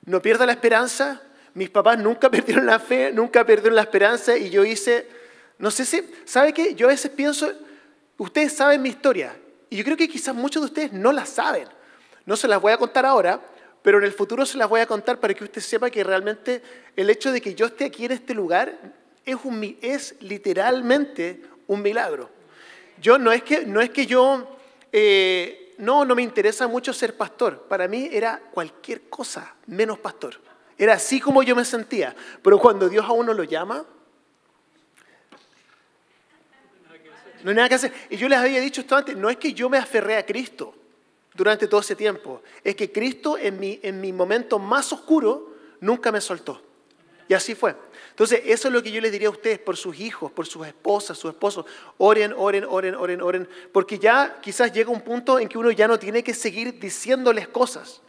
no 0.06 0.22
pierda 0.22 0.46
la 0.46 0.52
esperanza. 0.52 1.20
Mis 1.52 1.68
papás 1.68 1.98
nunca 1.98 2.30
perdieron 2.30 2.64
la 2.64 2.78
fe, 2.78 3.12
nunca 3.12 3.44
perdieron 3.44 3.76
la 3.76 3.82
esperanza 3.82 4.34
y 4.34 4.48
yo 4.48 4.64
hice, 4.64 5.06
no 5.58 5.70
sé 5.70 5.84
si, 5.84 6.10
¿sabe 6.24 6.54
qué? 6.54 6.74
Yo 6.74 6.86
a 6.86 6.90
veces 6.90 7.10
pienso, 7.10 7.52
ustedes 8.16 8.54
saben 8.54 8.80
mi 8.80 8.88
historia 8.88 9.36
y 9.68 9.76
yo 9.76 9.84
creo 9.84 9.98
que 9.98 10.08
quizás 10.08 10.34
muchos 10.34 10.62
de 10.62 10.66
ustedes 10.68 10.92
no 10.94 11.12
la 11.12 11.26
saben. 11.26 11.68
No 12.24 12.34
se 12.34 12.48
las 12.48 12.62
voy 12.62 12.72
a 12.72 12.78
contar 12.78 13.04
ahora, 13.04 13.42
pero 13.82 13.98
en 13.98 14.04
el 14.04 14.12
futuro 14.12 14.46
se 14.46 14.56
las 14.56 14.68
voy 14.68 14.80
a 14.80 14.86
contar 14.86 15.18
para 15.18 15.34
que 15.34 15.44
usted 15.44 15.60
sepa 15.60 15.90
que 15.90 16.04
realmente 16.04 16.62
el 16.96 17.10
hecho 17.10 17.32
de 17.32 17.40
que 17.40 17.54
yo 17.54 17.66
esté 17.66 17.86
aquí 17.86 18.04
en 18.04 18.12
este 18.12 18.32
lugar 18.32 18.78
es, 19.24 20.14
literalmente 20.20 21.42
un 21.66 21.82
milagro. 21.82 22.30
Yo 23.00 23.18
no 23.18 23.32
es 23.32 23.42
que, 23.42 23.66
no 23.66 23.80
es 23.80 23.90
que 23.90 24.06
yo, 24.06 24.56
eh, 24.92 25.74
no, 25.78 26.04
no 26.04 26.14
me 26.14 26.22
interesa 26.22 26.68
mucho 26.68 26.92
ser 26.92 27.16
pastor. 27.16 27.62
Para 27.62 27.88
mí 27.88 28.08
era 28.12 28.40
cualquier 28.52 29.02
cosa 29.08 29.54
menos 29.66 29.98
pastor. 29.98 30.40
Era 30.78 30.94
así 30.94 31.20
como 31.20 31.42
yo 31.42 31.56
me 31.56 31.64
sentía. 31.64 32.14
Pero 32.42 32.58
cuando 32.58 32.88
Dios 32.88 33.04
a 33.04 33.12
uno 33.12 33.34
lo 33.34 33.42
llama, 33.42 33.84
no 37.42 37.50
hay 37.50 37.56
nada 37.56 37.68
que 37.68 37.74
hacer. 37.74 37.92
Y 38.10 38.16
yo 38.16 38.28
les 38.28 38.38
había 38.38 38.60
dicho 38.60 38.80
esto 38.80 38.96
antes, 38.96 39.16
no 39.16 39.28
es 39.28 39.36
que 39.36 39.52
yo 39.52 39.68
me 39.68 39.78
aferré 39.78 40.16
a 40.16 40.24
Cristo 40.24 40.76
durante 41.34 41.66
todo 41.66 41.80
ese 41.80 41.96
tiempo 41.96 42.42
es 42.62 42.76
que 42.76 42.92
Cristo 42.92 43.38
en 43.38 43.58
mi, 43.58 43.80
en 43.82 44.00
mi 44.00 44.12
momento 44.12 44.58
más 44.58 44.92
oscuro 44.92 45.54
nunca 45.80 46.12
me 46.12 46.20
soltó. 46.20 46.60
Y 47.28 47.34
así 47.34 47.54
fue. 47.54 47.74
Entonces, 48.10 48.42
eso 48.44 48.68
es 48.68 48.74
lo 48.74 48.82
que 48.82 48.90
yo 48.90 49.00
les 49.00 49.10
diría 49.10 49.28
a 49.28 49.30
ustedes 49.30 49.58
por 49.58 49.76
sus 49.76 49.98
hijos, 49.98 50.30
por 50.32 50.46
sus 50.46 50.66
esposas, 50.66 51.16
sus 51.16 51.30
esposos. 51.30 51.64
Oren, 51.96 52.34
oren, 52.36 52.66
oren, 52.68 52.94
oren, 52.94 53.22
oren. 53.22 53.48
Porque 53.72 53.98
ya 53.98 54.38
quizás 54.42 54.72
llega 54.72 54.90
un 54.90 55.00
punto 55.00 55.38
en 55.38 55.48
que 55.48 55.56
uno 55.56 55.70
ya 55.70 55.88
no 55.88 55.98
tiene 55.98 56.22
que 56.22 56.34
seguir 56.34 56.78
diciéndoles 56.78 57.48
cosas. 57.48 58.02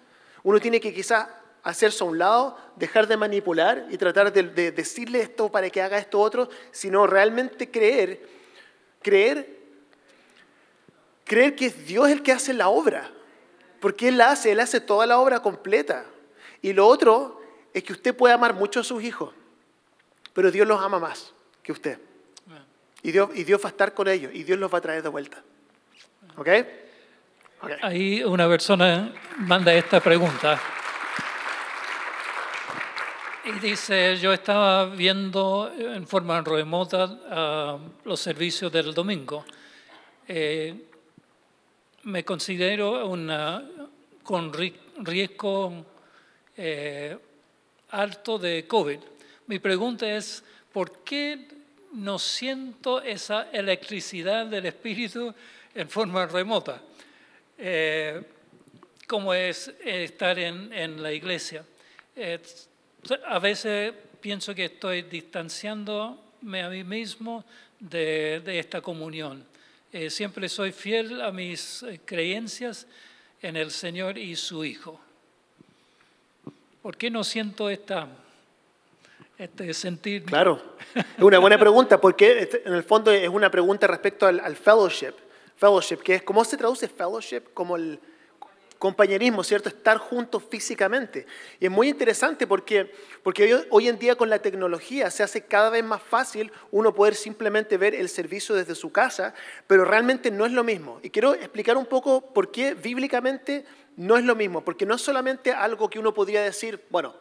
Uno 0.44 0.60
tiene 0.60 0.82
que 0.82 0.94
quizás 0.94 1.30
hacerse 1.62 2.04
a 2.04 2.08
un 2.08 2.18
lado, 2.18 2.58
dejar 2.76 3.08
de 3.08 3.16
manipular 3.16 3.88
y 3.90 3.98
tratar 3.98 4.34
de, 4.34 4.44
de 4.44 4.72
decirle 4.74 5.22
esto 5.22 5.50
para 5.50 5.70
que 5.70 5.82
haga 5.82 5.98
esto 5.98 6.20
otro, 6.20 6.50
sino 6.72 7.08
realmente 7.08 7.72
creer, 7.72 8.28
creer 9.02 9.63
creer 11.26 11.56
que 11.56 11.68
es 11.68 11.86
Dios 11.86 12.10
el 12.10 12.24
que 12.24 12.32
hace 12.32 12.54
la 12.54 12.70
obra, 12.70 13.10
porque 13.80 14.08
Él 14.08 14.18
la 14.18 14.32
hace, 14.32 14.52
Él 14.52 14.60
hace 14.60 14.80
toda 14.80 15.06
la 15.06 15.20
obra 15.20 15.42
completa. 15.42 16.06
Y 16.62 16.74
lo 16.74 16.88
otro 16.88 17.42
es 17.74 17.84
que 17.84 17.94
usted 17.94 18.16
puede 18.16 18.34
amar 18.34 18.54
mucho 18.54 18.80
a 18.80 18.84
sus 18.84 19.04
hijos, 19.04 19.34
pero 20.34 20.52
Dios 20.52 20.68
los 20.68 20.82
ama 20.82 21.00
más 21.00 21.34
que 21.62 21.72
usted. 21.72 22.00
Y 23.02 23.12
Dios, 23.12 23.30
y 23.34 23.44
Dios 23.44 23.62
va 23.62 23.68
a 23.68 23.72
estar 23.72 23.94
con 23.94 24.08
ellos 24.08 24.32
y 24.34 24.44
Dios 24.44 24.58
los 24.58 24.74
va 24.74 24.78
a 24.78 24.82
traer 24.82 25.04
de 25.04 25.10
vuelta. 25.10 25.44
¿Ok? 26.38 26.48
okay. 27.62 27.78
Ahí 27.82 28.24
una 28.24 28.48
persona 28.48 29.14
manda 29.40 29.74
esta 29.74 30.00
pregunta. 30.00 30.60
Y 33.46 33.52
dice, 33.60 34.16
yo 34.16 34.32
estaba 34.32 34.86
viendo 34.86 35.70
en 35.78 36.08
forma 36.08 36.40
remota 36.40 37.04
uh, 37.06 38.08
los 38.08 38.22
servicios 38.22 38.72
del 38.72 38.94
domingo. 38.94 39.44
Eh, 40.26 40.93
me 42.04 42.26
considero 42.26 43.08
una, 43.08 43.64
con 44.24 44.52
riesgo 44.54 45.86
eh, 46.58 47.18
alto 47.90 48.38
de 48.38 48.68
COVID. 48.68 49.00
Mi 49.48 49.60
pregunta 49.60 50.10
es, 50.10 50.44
¿por 50.72 51.04
qué 51.04 51.48
no 51.94 52.20
siento 52.20 53.02
esa 53.02 53.50
electricidad 53.52 54.46
del 54.48 54.66
espíritu 54.66 55.34
en 55.74 55.90
forma 55.90 56.26
remota? 56.26 56.82
Eh, 57.58 58.22
como 59.08 59.34
es 59.34 59.72
estar 59.84 60.38
en, 60.40 61.02
la 61.02 61.12
iglesia. 61.12 61.64
Eh, 62.16 62.40
a 63.28 63.40
veces 63.40 63.94
pienso 64.20 64.56
que 64.56 64.66
estoy 64.66 65.04
distanciándome 65.04 66.64
a 66.64 66.70
mí 66.70 66.84
mismo 66.84 67.46
de 67.80 68.42
esta 68.60 68.82
comunión. 68.82 69.53
Eh, 69.94 70.10
siempre 70.10 70.50
soy 70.50 70.72
fiel 70.72 71.22
a 71.22 71.32
mis 71.32 71.84
eh, 71.84 72.02
creencias 72.04 72.88
en 73.44 73.56
el 73.56 73.70
Señor 73.70 74.18
y 74.18 74.36
su 74.36 74.66
Hijo. 74.66 75.00
¿Por 76.82 76.98
qué 76.98 77.12
no 77.12 77.24
siento 77.24 77.70
esta, 77.70 78.08
este 79.38 79.72
sentir? 79.76 80.24
Claro, 80.24 80.60
es 80.96 81.06
una 81.24 81.38
buena 81.38 81.60
pregunta, 81.60 82.02
porque 82.02 82.40
este, 82.40 82.68
en 82.68 82.74
el 82.74 82.82
fondo 82.82 83.12
es 83.12 83.30
una 83.30 83.52
pregunta 83.52 83.86
respecto 83.86 84.26
al, 84.26 84.40
al 84.40 84.56
fellowship. 84.56 85.14
Fellowship, 85.58 85.98
que 85.98 86.16
es, 86.16 86.24
¿cómo 86.24 86.44
se 86.44 86.58
traduce 86.58 86.88
fellowship? 86.88 87.44
Como 87.54 87.76
el, 87.76 88.00
compañerismo, 88.84 89.46
¿cierto? 89.46 89.70
Estar 89.70 89.98
juntos 89.98 90.44
físicamente. 90.50 91.26
Y 91.58 91.68
es 91.68 91.72
muy 91.72 91.88
interesante 91.88 92.46
porque, 92.46 92.92
porque 93.24 93.64
hoy, 93.70 93.88
en 93.88 93.98
día 93.98 94.18
con 94.18 94.30
la 94.30 94.40
tecnología 94.40 95.10
se 95.10 95.24
hace 95.24 95.46
cada 95.46 95.70
vez 95.70 95.86
más 95.86 96.04
fácil 96.04 96.52
uno 96.70 96.94
poder 96.94 97.16
simplemente 97.16 97.78
ver 97.78 97.96
el 97.96 98.10
servicio 98.10 98.54
desde 98.54 98.76
su 98.76 98.92
casa, 98.92 99.34
pero 99.68 99.86
realmente 99.86 100.32
no 100.32 100.46
es 100.46 100.52
lo 100.52 100.66
mismo. 100.66 101.00
Y 101.02 101.12
quiero 101.12 101.34
explicar 101.34 101.78
un 101.78 101.86
poco 101.86 102.34
por 102.34 102.52
qué 102.52 102.74
bíblicamente 102.74 103.64
no 103.96 104.18
es 104.18 104.26
lo 104.26 104.36
mismo, 104.36 104.66
porque 104.66 104.86
no 104.86 104.96
es 104.96 105.02
solamente 105.02 105.54
algo 105.54 105.90
que 105.90 106.00
uno 106.00 106.14
podría 106.14 106.42
decir, 106.42 106.84
bueno, 106.90 107.16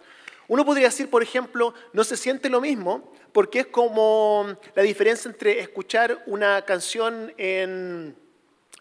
uno 0.48 0.64
podría 0.64 0.88
decir, 0.88 1.10
por 1.10 1.22
ejemplo, 1.22 1.74
no 1.92 2.02
se 2.02 2.16
siente 2.16 2.50
lo 2.50 2.60
mismo 2.60 3.12
porque 3.30 3.60
es 3.60 3.66
como 3.68 4.58
la 4.74 4.82
diferencia 4.82 5.30
entre 5.30 5.60
escuchar 5.60 6.24
una 6.26 6.62
canción 6.62 7.32
en, 7.36 8.16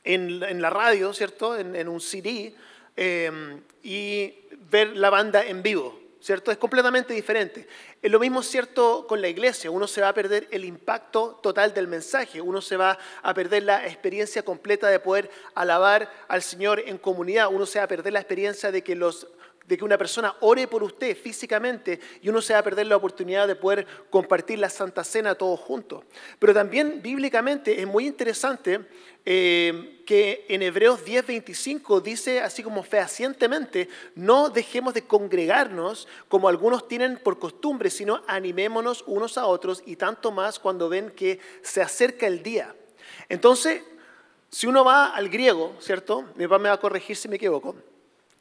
en, 0.03 0.61
la 0.61 0.69
radio, 0.69 1.13
¿cierto? 1.13 1.57
En, 1.57 1.87
un 1.87 2.01
CD, 2.01 2.55
em, 3.01 3.61
y 3.81 4.33
ver 4.69 4.95
la 4.95 5.09
banda 5.09 5.43
en 5.43 5.63
vivo. 5.63 5.99
¿cierto? 6.21 6.51
Es 6.51 6.57
completamente 6.57 7.13
diferente. 7.13 7.67
Es 8.01 8.11
lo 8.11 8.19
mismo 8.19 8.43
cierto 8.43 9.07
con 9.07 9.21
la 9.21 9.27
iglesia. 9.27 9.71
Uno 9.71 9.87
se 9.87 10.01
va 10.01 10.09
a 10.09 10.13
perder 10.13 10.47
el 10.51 10.63
impacto 10.65 11.39
total 11.41 11.73
del 11.73 11.87
mensaje. 11.87 12.39
Uno 12.39 12.61
se 12.61 12.77
va 12.77 12.97
a 13.23 13.33
perder 13.33 13.63
la 13.63 13.85
experiencia 13.87 14.43
completa 14.43 14.87
de 14.87 14.99
poder 14.99 15.31
alabar 15.55 16.11
al 16.27 16.43
Señor 16.43 16.83
en 16.85 16.99
comunidad. 16.99 17.49
Uno 17.51 17.65
se 17.65 17.79
va 17.79 17.85
a 17.85 17.87
perder 17.87 18.13
la 18.13 18.19
experiencia 18.19 18.71
de 18.71 18.83
que 18.83 18.95
los 18.95 19.27
de 19.71 19.77
que 19.77 19.85
una 19.85 19.97
persona 19.97 20.35
ore 20.41 20.67
por 20.67 20.83
usted 20.83 21.15
físicamente 21.15 21.97
y 22.21 22.27
uno 22.27 22.41
se 22.41 22.51
va 22.51 22.59
a 22.59 22.63
perder 22.63 22.87
la 22.87 22.97
oportunidad 22.97 23.47
de 23.47 23.55
poder 23.55 23.87
compartir 24.09 24.59
la 24.59 24.69
Santa 24.69 25.01
Cena 25.05 25.35
todos 25.35 25.61
juntos. 25.61 26.03
Pero 26.39 26.53
también 26.53 27.01
bíblicamente 27.01 27.79
es 27.79 27.87
muy 27.87 28.05
interesante 28.05 28.81
eh, 29.25 30.03
que 30.05 30.45
en 30.49 30.61
Hebreos 30.61 31.05
10:25 31.05 32.01
dice 32.01 32.41
así 32.41 32.63
como 32.63 32.83
fehacientemente, 32.83 33.87
no 34.13 34.49
dejemos 34.49 34.93
de 34.93 35.07
congregarnos 35.07 36.05
como 36.27 36.49
algunos 36.49 36.89
tienen 36.89 37.17
por 37.17 37.39
costumbre, 37.39 37.89
sino 37.89 38.23
animémonos 38.27 39.05
unos 39.07 39.37
a 39.37 39.45
otros 39.45 39.83
y 39.85 39.95
tanto 39.95 40.33
más 40.33 40.59
cuando 40.59 40.89
ven 40.89 41.11
que 41.11 41.39
se 41.61 41.81
acerca 41.81 42.27
el 42.27 42.43
día. 42.43 42.75
Entonces, 43.29 43.83
si 44.49 44.67
uno 44.67 44.83
va 44.83 45.15
al 45.15 45.29
griego, 45.29 45.77
¿cierto? 45.79 46.25
Mi 46.35 46.43
papá 46.43 46.59
me 46.59 46.67
va 46.67 46.75
a 46.75 46.81
corregir 46.81 47.15
si 47.15 47.29
me 47.29 47.37
equivoco 47.37 47.73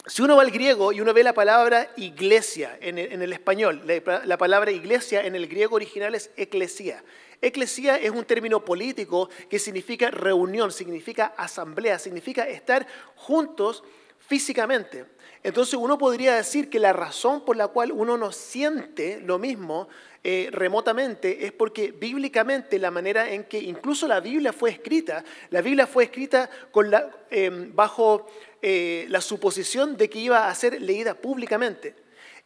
si 0.07 0.23
uno 0.23 0.37
va 0.37 0.43
al 0.43 0.51
griego 0.51 0.93
y 0.93 1.01
uno 1.01 1.13
ve 1.13 1.23
la 1.23 1.35
palabra 1.35 1.91
iglesia 1.97 2.79
en 2.81 2.99
el, 2.99 3.33
español, 3.33 3.83
la, 3.87 4.39
palabra 4.39 4.71
iglesia 4.71 5.25
en 5.27 5.37
el 5.37 5.47
griego 5.47 5.77
original 5.77 6.15
es 6.15 6.31
eclesia. 6.37 7.05
Eclesia 7.43 7.97
es 7.97 8.11
un 8.11 8.25
término 8.25 8.65
político 8.65 9.29
que 9.49 9.59
significa 9.59 10.11
reunión, 10.11 10.73
significa 10.73 11.35
asamblea, 11.37 11.99
significa 11.99 12.49
estar 12.49 12.87
juntos 13.15 13.83
físicamente. 14.19 15.05
Entonces 15.43 15.75
uno 15.75 15.97
podría 15.97 16.35
decir 16.35 16.69
que 16.69 16.79
la 16.79 16.93
razón 16.93 17.45
por 17.45 17.57
la 17.57 17.69
cual 17.69 17.93
uno 17.93 18.19
no 18.19 18.31
siente 18.31 19.21
lo 19.21 19.39
mismo 19.39 19.89
eh, 20.23 20.51
remotamente 20.53 21.47
es 21.47 21.53
porque 21.53 21.93
bíblicamente 21.93 22.79
la 22.79 22.91
manera 22.91 23.31
en 23.31 23.45
que 23.45 23.59
incluso 23.59 24.07
la 24.07 24.21
Biblia 24.21 24.53
fue 24.53 24.71
escrita, 24.71 25.25
la 25.49 25.63
Biblia 25.63 25.87
fue 25.87 26.05
escrita 26.05 26.51
em, 27.31 27.75
bajo 27.75 28.27
eh, 28.61 29.07
la 29.09 29.23
suposición 29.23 29.97
de 29.97 30.11
que 30.11 30.19
iba 30.19 30.49
a 30.49 30.55
ser 30.55 30.81
leída 30.83 31.15
públicamente. 31.15 31.95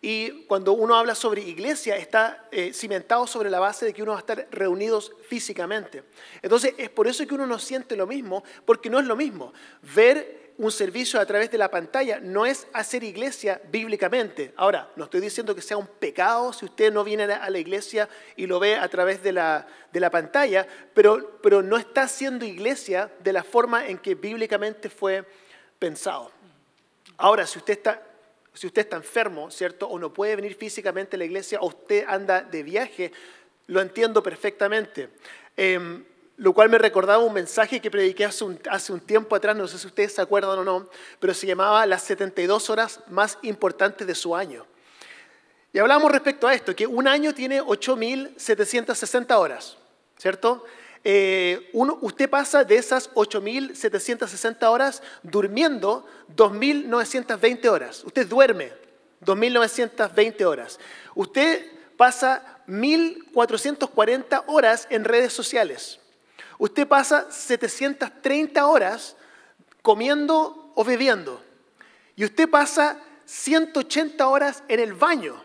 Y 0.00 0.44
cuando 0.44 0.74
uno 0.74 0.94
habla 0.96 1.14
sobre 1.14 1.40
iglesia, 1.40 1.96
está 1.96 2.46
eh, 2.52 2.72
cimentado 2.74 3.26
sobre 3.26 3.48
la 3.48 3.58
base 3.58 3.86
de 3.86 3.94
que 3.94 4.02
uno 4.02 4.12
va 4.12 4.18
a 4.18 4.20
estar 4.20 4.46
reunidos 4.50 5.12
físicamente. 5.26 6.04
Entonces, 6.42 6.74
es 6.76 6.90
por 6.90 7.08
eso 7.08 7.26
que 7.26 7.34
uno 7.34 7.46
no 7.46 7.58
siente 7.58 7.96
lo 7.96 8.06
mismo, 8.06 8.44
porque 8.66 8.90
no 8.90 9.00
es 9.00 9.06
lo 9.06 9.16
mismo. 9.16 9.54
Ver 9.94 10.43
un 10.56 10.70
servicio 10.70 11.20
a 11.20 11.26
través 11.26 11.50
de 11.50 11.58
la 11.58 11.70
pantalla 11.70 12.20
no 12.20 12.46
es 12.46 12.66
hacer 12.72 13.02
iglesia 13.02 13.60
bíblicamente. 13.70 14.52
Ahora, 14.56 14.90
no 14.94 15.04
estoy 15.04 15.20
diciendo 15.20 15.54
que 15.54 15.62
sea 15.62 15.76
un 15.76 15.86
pecado 15.86 16.52
si 16.52 16.64
usted 16.64 16.92
no 16.92 17.02
viene 17.02 17.24
a 17.24 17.50
la 17.50 17.58
iglesia 17.58 18.08
y 18.36 18.46
lo 18.46 18.60
ve 18.60 18.76
a 18.76 18.88
través 18.88 19.22
de 19.22 19.32
la, 19.32 19.66
de 19.92 20.00
la 20.00 20.10
pantalla, 20.10 20.66
pero, 20.94 21.38
pero 21.42 21.62
no 21.62 21.76
está 21.76 22.02
haciendo 22.02 22.44
iglesia 22.44 23.10
de 23.20 23.32
la 23.32 23.42
forma 23.42 23.86
en 23.86 23.98
que 23.98 24.14
bíblicamente 24.14 24.88
fue 24.88 25.24
pensado. 25.78 26.30
Ahora, 27.16 27.46
si 27.46 27.58
usted 27.58 27.74
está, 27.74 28.02
si 28.52 28.68
usted 28.68 28.82
está 28.82 28.96
enfermo, 28.96 29.50
¿cierto? 29.50 29.88
O 29.88 29.98
no 29.98 30.12
puede 30.12 30.36
venir 30.36 30.54
físicamente 30.54 31.16
a 31.16 31.18
la 31.18 31.24
iglesia, 31.24 31.58
o 31.60 31.66
usted 31.66 32.04
anda 32.06 32.42
de 32.42 32.62
viaje, 32.62 33.12
lo 33.66 33.80
entiendo 33.80 34.22
perfectamente. 34.22 35.10
Em, 35.56 36.04
lo 36.36 36.52
cual 36.52 36.68
me 36.68 36.78
recordaba 36.78 37.22
un 37.22 37.32
mensaje 37.32 37.80
que 37.80 37.90
prediqué 37.90 38.24
hace 38.24 38.44
un, 38.92 39.00
tiempo 39.00 39.36
atrás, 39.36 39.56
no 39.56 39.68
sé 39.68 39.78
si 39.78 39.86
ustedes 39.86 40.14
se 40.14 40.22
acuerdan 40.22 40.58
o 40.58 40.64
no, 40.64 40.88
pero 41.20 41.32
se 41.32 41.46
llamaba 41.46 41.86
las 41.86 42.02
72 42.02 42.70
horas 42.70 43.00
más 43.08 43.38
importantes 43.42 44.06
de 44.06 44.14
su 44.14 44.34
año. 44.34 44.66
Y 45.72 45.78
hablábamos 45.78 46.10
respecto 46.10 46.46
a 46.46 46.54
esto, 46.54 46.74
que 46.74 46.86
un 46.86 47.06
año 47.08 47.34
tiene 47.34 47.62
8.760 47.62 49.36
horas, 49.36 49.76
¿cierto? 50.16 50.64
Eh, 51.02 51.70
usted 51.72 52.30
pasa 52.30 52.64
de 52.64 52.76
esas 52.76 53.12
8.760 53.14 54.64
horas 54.68 55.02
durmiendo 55.22 56.06
2.920 56.34 57.68
horas. 57.68 58.02
Usted 58.04 58.26
duerme 58.26 58.72
2.920 59.24 60.44
horas. 60.44 60.80
Usted 61.14 61.66
pasa 61.96 62.62
1.440 62.66 64.44
horas 64.46 64.86
en 64.90 65.04
redes 65.04 65.32
sociales. 65.32 66.00
Usted 66.58 66.86
pasa 66.86 67.30
730 67.30 68.66
horas 68.66 69.16
comiendo 69.82 70.72
o 70.74 70.84
bebiendo. 70.84 71.42
Y 72.16 72.24
usted 72.24 72.48
pasa 72.48 73.00
180 73.24 74.26
horas 74.28 74.62
en 74.68 74.80
el 74.80 74.92
baño. 74.92 75.42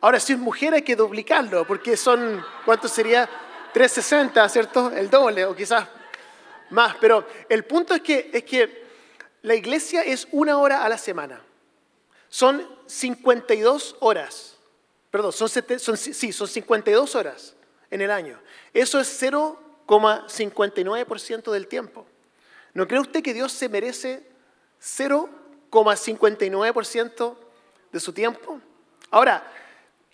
Ahora, 0.00 0.20
si 0.20 0.32
es 0.32 0.38
mujer 0.38 0.74
hay 0.74 0.82
que 0.82 0.96
duplicarlo, 0.96 1.66
porque 1.66 1.96
son, 1.96 2.44
¿cuánto 2.64 2.88
sería? 2.88 3.28
360, 3.72 4.48
¿cierto? 4.48 4.90
El 4.90 5.10
doble 5.10 5.44
o 5.44 5.54
quizás 5.54 5.86
más. 6.70 6.96
Pero 7.00 7.26
el 7.48 7.64
punto 7.64 7.94
es 7.94 8.00
que, 8.02 8.30
es 8.32 8.44
que 8.44 8.86
la 9.42 9.54
iglesia 9.54 10.02
es 10.02 10.28
una 10.32 10.58
hora 10.58 10.84
a 10.84 10.88
la 10.88 10.98
semana. 10.98 11.42
Son 12.28 12.66
52 12.86 13.96
horas. 14.00 14.56
Perdón, 15.10 15.32
son, 15.32 15.48
son, 15.48 15.96
sí, 15.96 16.32
son 16.32 16.48
52 16.48 17.14
horas 17.14 17.54
en 17.90 18.00
el 18.00 18.10
año. 18.10 18.38
Eso 18.72 19.00
es 19.00 19.08
0,59% 19.88 21.50
del 21.50 21.66
tiempo. 21.66 22.06
¿No 22.74 22.86
cree 22.86 23.00
usted 23.00 23.22
que 23.22 23.34
Dios 23.34 23.52
se 23.52 23.68
merece 23.68 24.24
0,59% 24.80 27.36
de 27.90 28.00
su 28.00 28.12
tiempo? 28.12 28.60
Ahora, 29.10 29.52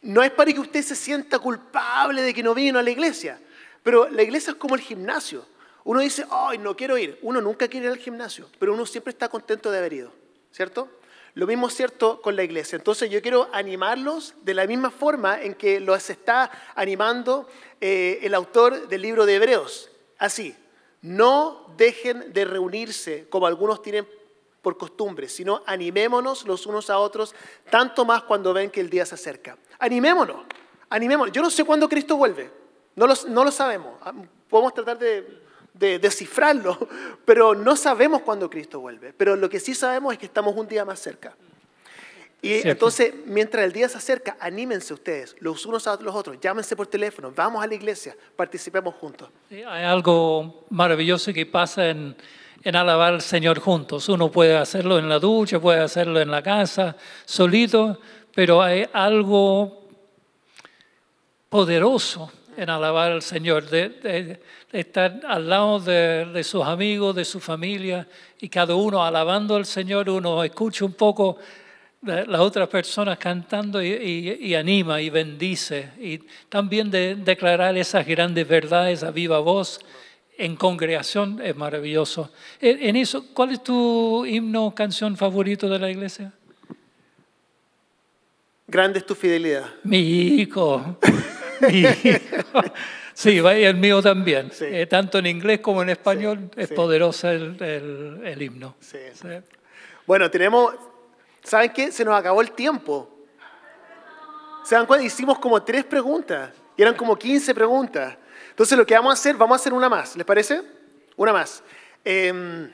no 0.03 0.23
es 0.23 0.31
para 0.31 0.53
que 0.53 0.61
usted 0.61 0.83
se 0.83 0.95
sienta 0.95 1.39
culpable 1.39 2.23
de 2.23 2.33
que 2.33 2.43
no 2.43 2.55
vino 2.55 2.79
a 2.79 2.83
la 2.83 2.91
iglesia, 2.91 3.41
pero 3.83 4.09
la 4.09 4.23
iglesia 4.23 4.53
es 4.53 4.57
como 4.57 4.77
el 4.77 4.81
gimnasio. 4.81 5.45
Uno 5.83 6.01
dice, 6.01 6.25
ay, 6.31 6.59
no 6.59 6.77
quiero 6.77 6.97
ir. 6.97 7.19
Uno 7.21 7.41
nunca 7.41 7.69
quiere 7.69 7.87
ir 7.87 7.93
al 7.93 7.99
gimnasio, 7.99 8.49
pero 8.59 8.73
uno 8.73 8.87
siempre 8.87 9.11
está 9.11 9.29
contento 9.29 9.71
de 9.71 9.79
haber 9.79 9.93
ido, 9.93 10.13
¿cierto? 10.53 10.89
Lo 11.35 11.49
mismo 11.49 11.67
es 11.67 11.75
cierto 11.75 12.23
con 12.23 12.37
la 12.37 12.45
iglesia. 12.45 12.77
Entonces 12.77 13.11
yo 13.11 13.21
quiero 13.21 13.49
animarlos 13.53 14.35
de 14.43 14.55
la 14.55 14.67
misma 14.67 14.91
forma 14.91 15.43
en 15.43 15.55
que 15.55 15.81
los 15.81 16.09
está 16.09 16.51
animando 16.77 17.49
eh, 17.81 18.21
el 18.23 18.35
autor 18.35 18.87
del 18.89 19.03
libro 19.03 19.27
de 19.27 19.35
Hebreos. 19.35 19.91
Así, 20.19 20.57
no 21.03 21.75
dejen 21.77 22.33
de 22.33 22.45
reunirse 22.45 23.27
como 23.29 23.47
algunos 23.47 23.83
tienen 23.83 24.09
por 24.63 24.79
costumbre, 24.79 25.29
sino 25.29 25.63
animémonos 25.67 26.47
los 26.47 26.67
unos 26.67 26.89
a 26.89 26.99
otros, 26.99 27.35
tanto 27.69 28.05
más 28.05 28.23
cuando 28.23 28.55
ven 28.55 28.71
que 28.71 28.81
el 28.81 28.89
día 28.89 29.05
se 29.05 29.17
acerca. 29.17 29.59
Animémonos, 29.79 30.47
animémonos. 30.89 31.33
Yo 31.33 31.43
no 31.43 31.51
sé 31.51 31.65
cuándo 31.65 31.89
Cristo 31.89 32.17
vuelve, 32.17 32.51
no 32.95 33.07
lo, 33.07 33.15
no 33.29 33.45
lo 33.45 33.51
sabemos. 33.51 33.99
Ah, 34.01 34.15
podemos 34.49 34.73
tratar 34.73 34.99
de, 34.99 35.43
de 35.75 35.99
descifrarlo, 35.99 36.79
pero 37.25 37.55
no 37.55 37.77
sabemos 37.77 38.23
cuándo 38.23 38.49
Cristo 38.49 38.81
vuelve. 38.81 39.13
Pero 39.13 39.37
lo 39.37 39.51
que 39.51 39.61
sí 39.61 39.75
sabemos 39.75 40.13
es 40.13 40.19
que 40.19 40.27
estamos 40.27 40.57
un 40.57 40.67
día 40.67 40.85
más 40.85 41.01
cerca. 41.01 41.35
Y 42.41 42.69
entonces, 42.69 43.15
mientras 43.25 43.65
el 43.65 43.73
día 43.73 43.89
se 43.89 43.97
acerca, 43.97 44.37
anímense 44.39 44.93
ustedes, 44.93 45.35
los 45.41 45.65
unos 45.65 45.87
a 45.87 45.97
los 45.97 46.15
otros, 46.15 46.37
llámense 46.43 46.77
por 46.77 46.87
teléfono, 46.87 47.33
vamos 47.35 47.65
a 47.65 47.67
la 47.67 47.75
iglesia, 47.75 48.15
participemos 48.37 48.95
juntos. 48.97 49.31
hay 49.51 49.65
algo 49.65 50.67
maravilloso 50.69 51.33
que 51.33 51.47
pasa 51.47 51.89
en, 51.89 52.15
en 52.63 52.77
alabar 52.77 53.15
al 53.15 53.23
Señor 53.23 53.61
juntos. 53.61 54.11
Uno 54.11 54.31
puede 54.31 54.59
hacerlo 54.59 54.99
en 54.99 55.09
la 55.09 55.19
ducha, 55.19 55.59
puede 55.59 55.81
hacerlo 55.81 56.21
en 56.21 56.31
la 56.31 56.43
casa, 56.43 56.95
solito, 57.25 57.99
pero 58.35 58.61
hay 58.61 58.87
algo 58.93 59.89
poderoso 61.49 62.31
en 62.57 62.71
alabar 62.71 63.13
al 63.13 63.23
Señor, 63.23 63.69
de, 63.69 64.41
estar 64.73 65.21
al 65.27 65.49
lado 65.49 65.81
de, 65.81 66.43
sus 66.45 66.65
amigos, 66.65 67.15
de 67.15 67.25
su 67.25 67.41
familia, 67.41 68.07
y 68.41 68.49
cada 68.49 68.75
uno 68.75 69.05
alabando 69.05 69.57
al 69.57 69.67
Señor, 69.67 70.09
uno 70.11 70.43
escucha 70.45 70.85
un 70.85 70.95
poco 70.95 71.39
las 72.03 72.41
otras 72.41 72.69
personas 72.69 73.19
cantando 73.19 73.83
y, 73.83 74.55
anima 74.55 75.01
y 75.01 75.11
bendice, 75.11 75.91
y 76.01 76.19
también 76.49 76.91
de 76.91 77.15
declarar 77.15 77.77
esas 77.77 78.07
grandes 78.07 78.47
verdades 78.47 79.03
a 79.03 79.11
viva 79.11 79.39
voz 79.39 79.81
en 80.37 80.57
congregación 80.57 81.41
es 81.43 81.55
maravilloso. 81.55 82.33
En 82.61 82.97
eso, 82.97 83.25
¿cuál 83.33 83.53
es 83.53 83.63
tu 83.63 84.27
himno, 84.27 84.75
canción 84.75 85.17
favorito 85.17 85.69
de 85.69 85.79
la 85.79 85.91
iglesia? 85.91 86.33
Grande 88.67 88.99
es 88.99 89.07
tu 89.07 89.15
fidelidad. 89.15 89.67
Mi 89.85 89.99
hijo. 89.99 90.99
Sí, 93.15 93.39
el 93.39 93.77
mío 93.77 94.03
también. 94.03 94.51
Eh, 94.61 94.87
tanto 94.87 95.19
en 95.19 95.27
inglés 95.27 95.61
como 95.61 95.83
en 95.83 95.91
español 95.91 96.51
es 96.57 96.69
poderoso 96.71 97.31
el, 97.31 97.57
el, 98.25 98.43
himno. 98.43 98.75
Bueno, 100.05 100.29
tenemos, 100.31 100.75
¿saben 101.43 101.73
qué? 101.73 101.93
Se 101.93 102.05
nos 102.05 102.19
acabó 102.19 102.43
el 102.43 102.51
tiempo. 102.51 103.09
¿Se 104.65 104.75
dan 104.75 104.87
cuenta? 104.87 105.07
Hicimos 105.07 105.39
como 105.39 105.63
tres 105.63 105.85
preguntas. 105.85 106.51
Y 106.77 106.83
eran 106.83 106.97
como 106.97 107.17
15 107.17 107.55
preguntas. 107.55 108.17
Entonces 108.51 108.77
lo 108.77 108.85
que 108.85 108.95
vamos 108.95 109.11
a 109.11 109.15
hacer, 109.15 109.37
vamos 109.37 109.59
a 109.59 109.61
hacer 109.61 109.73
una 109.73 109.89
más, 109.89 110.17
¿les 110.17 110.27
parece? 110.27 110.63
Una 111.17 111.33
más. 111.33 111.63
Em, 112.05 112.69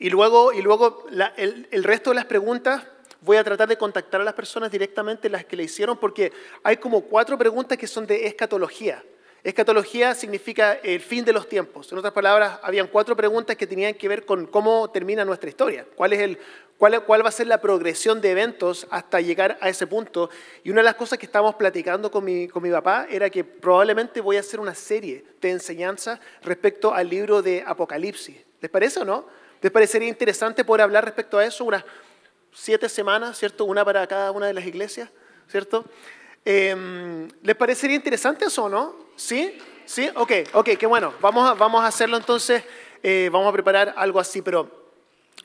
y 0.00 0.10
luego, 0.10 0.52
y 0.52 0.62
luego 0.62 1.06
el, 1.36 1.68
el 1.70 1.84
resto 1.84 2.10
de 2.10 2.16
las 2.16 2.24
preguntas 2.24 2.82
voy 3.20 3.36
a 3.36 3.44
tratar 3.44 3.68
de 3.68 3.76
contactar 3.76 4.20
a 4.20 4.24
las 4.24 4.34
personas 4.34 4.70
directamente 4.70 5.28
las 5.28 5.44
que 5.44 5.56
le 5.56 5.64
hicieron 5.64 5.96
porque 5.96 6.32
hay 6.62 6.76
como 6.76 7.02
cuatro 7.02 7.36
preguntas 7.36 7.78
que 7.78 7.86
son 7.86 8.06
de 8.06 8.26
escatología. 8.26 9.02
Escatología 9.44 10.14
significa 10.14 10.74
el 10.82 11.00
fin 11.00 11.24
de 11.24 11.32
los 11.32 11.48
tiempos. 11.48 11.90
En 11.92 11.98
otras 11.98 12.12
palabras, 12.12 12.58
habían 12.60 12.88
cuatro 12.88 13.16
preguntas 13.16 13.56
que 13.56 13.68
tenían 13.68 13.94
que 13.94 14.08
ver 14.08 14.26
con 14.26 14.46
cómo 14.46 14.90
termina 14.90 15.24
nuestra 15.24 15.48
historia, 15.48 15.86
cuál, 15.94 16.12
es 16.12 16.20
el, 16.20 16.38
cuál, 16.76 17.24
va 17.24 17.28
a 17.28 17.32
ser 17.32 17.46
la 17.46 17.60
progresión 17.60 18.20
de 18.20 18.32
eventos 18.32 18.86
hasta 18.90 19.20
llegar 19.20 19.56
a 19.60 19.68
ese 19.68 19.86
punto. 19.86 20.28
Y 20.64 20.70
una 20.70 20.80
de 20.80 20.86
las 20.86 20.96
cosas 20.96 21.20
que 21.20 21.26
estábamos 21.26 21.54
platicando 21.54 22.10
con 22.10 22.24
mi, 22.24 22.48
con 22.48 22.64
mi 22.64 22.70
papá 22.70 23.06
era 23.08 23.30
que 23.30 23.44
probablemente 23.44 24.20
voy 24.20 24.36
a 24.36 24.40
hacer 24.40 24.58
una 24.58 24.74
serie 24.74 25.24
de 25.40 25.50
enseñanzas 25.50 26.18
respecto 26.42 26.92
al 26.92 27.08
libro 27.08 27.40
de 27.40 27.62
Apocalipsis. 27.64 28.36
¿Les 28.60 28.70
parece 28.70 29.00
o 29.00 29.04
no? 29.04 29.24
¿Les 29.62 29.70
parecería 29.70 30.08
interesante 30.08 30.64
poder 30.64 30.82
hablar 30.82 31.04
respecto 31.04 31.38
a 31.38 31.44
eso 31.44 31.64
siete 32.60 32.88
semanas, 32.88 33.38
¿cierto? 33.38 33.64
Una 33.64 33.84
para 33.84 34.06
cada 34.06 34.32
una 34.32 34.46
de 34.46 34.52
las 34.52 34.66
iglesias, 34.66 35.08
¿cierto? 35.48 35.84
Em, 36.44 37.28
¿Les 37.42 37.54
parecería 37.54 37.94
interesante 37.94 38.46
eso 38.46 38.64
o 38.64 38.68
no? 38.68 38.96
¿Sí? 39.16 39.58
¿Sí? 39.86 40.10
Ok, 40.16 40.32
ok, 40.52 40.70
qué 40.78 40.86
bueno. 40.86 41.14
Vamos 41.20 41.48
a, 41.48 41.54
vamos 41.54 41.84
a 41.84 41.86
hacerlo 41.86 42.16
entonces, 42.16 42.64
eh, 43.02 43.30
vamos 43.32 43.48
a 43.48 43.52
preparar 43.52 43.94
algo 43.96 44.18
así, 44.18 44.42
pero 44.42 44.68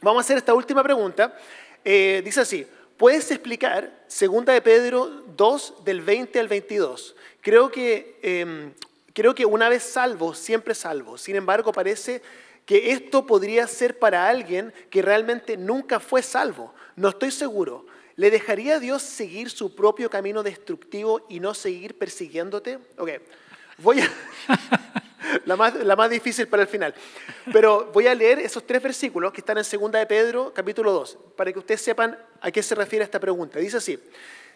vamos 0.02 0.21
a 0.21 0.26
hacer 0.26 0.38
esta 0.38 0.54
última 0.54 0.82
pregunta. 0.82 1.38
Eh, 1.86 2.21
dice 2.26 2.41
así, 2.41 2.67
¿puedes 2.97 3.30
explicar 3.30 3.91
segunda 4.08 4.52
de 4.52 4.62
Pedro 4.62 5.06
2 5.38 5.86
del 5.86 6.02
20 6.02 6.39
al 6.39 6.47
22? 6.47 7.15
Creo 7.41 7.69
que, 7.69 8.17
em, 8.23 8.73
creo 9.13 9.36
que 9.36 9.45
una 9.45 9.69
vez 9.69 9.84
salvo, 9.84 10.34
siempre 10.34 10.73
salvo. 10.73 11.17
Sin 11.19 11.36
embargo, 11.36 11.71
parece 11.71 12.23
que 12.65 12.91
esto 12.91 13.26
podría 13.26 13.67
ser 13.67 13.99
para 13.99 14.28
alguien 14.28 14.73
que 14.89 15.02
realmente 15.02 15.58
nunca 15.58 15.99
fue 15.99 16.23
salvo. 16.23 16.73
No 16.95 17.10
estoy 17.10 17.32
seguro. 17.32 17.86
¿Le 18.15 18.29
dejaría 18.29 18.75
a 18.75 18.79
Dios 18.79 19.01
seguir 19.01 19.49
su 19.49 19.75
propio 19.75 20.10
camino 20.10 20.43
destructivo 20.43 21.25
y 21.29 21.39
no 21.39 21.53
seguir 21.53 21.97
persiguiéndote? 21.97 22.79
Ok, 22.97 23.10
voy 23.79 24.01
a... 24.01 24.12
la, 25.45 25.56
más, 25.56 26.10
difícil 26.10 26.47
para 26.47 26.63
el 26.63 26.69
final. 26.69 26.93
Pero 27.51 27.89
voy 27.93 28.08
a 28.08 28.15
leer 28.15 28.39
esos 28.39 28.65
tres 28.65 28.82
versículos 28.82 29.32
que 29.32 29.41
están 29.41 29.58
en 29.58 29.63
2 29.63 29.91
de 29.91 30.06
Pedro, 30.06 30.53
capítulo 30.53 30.91
2, 30.91 31.17
para 31.36 31.51
que 31.51 31.60
ustedes 31.60 31.82
sepan 31.82 32.17
a 32.41 32.51
qué 32.51 32.62
se 32.62 32.75
refiere 32.75 33.03
esta 33.03 33.19
pregunta. 33.19 33.60
Dice 33.60 33.77
así, 33.77 33.99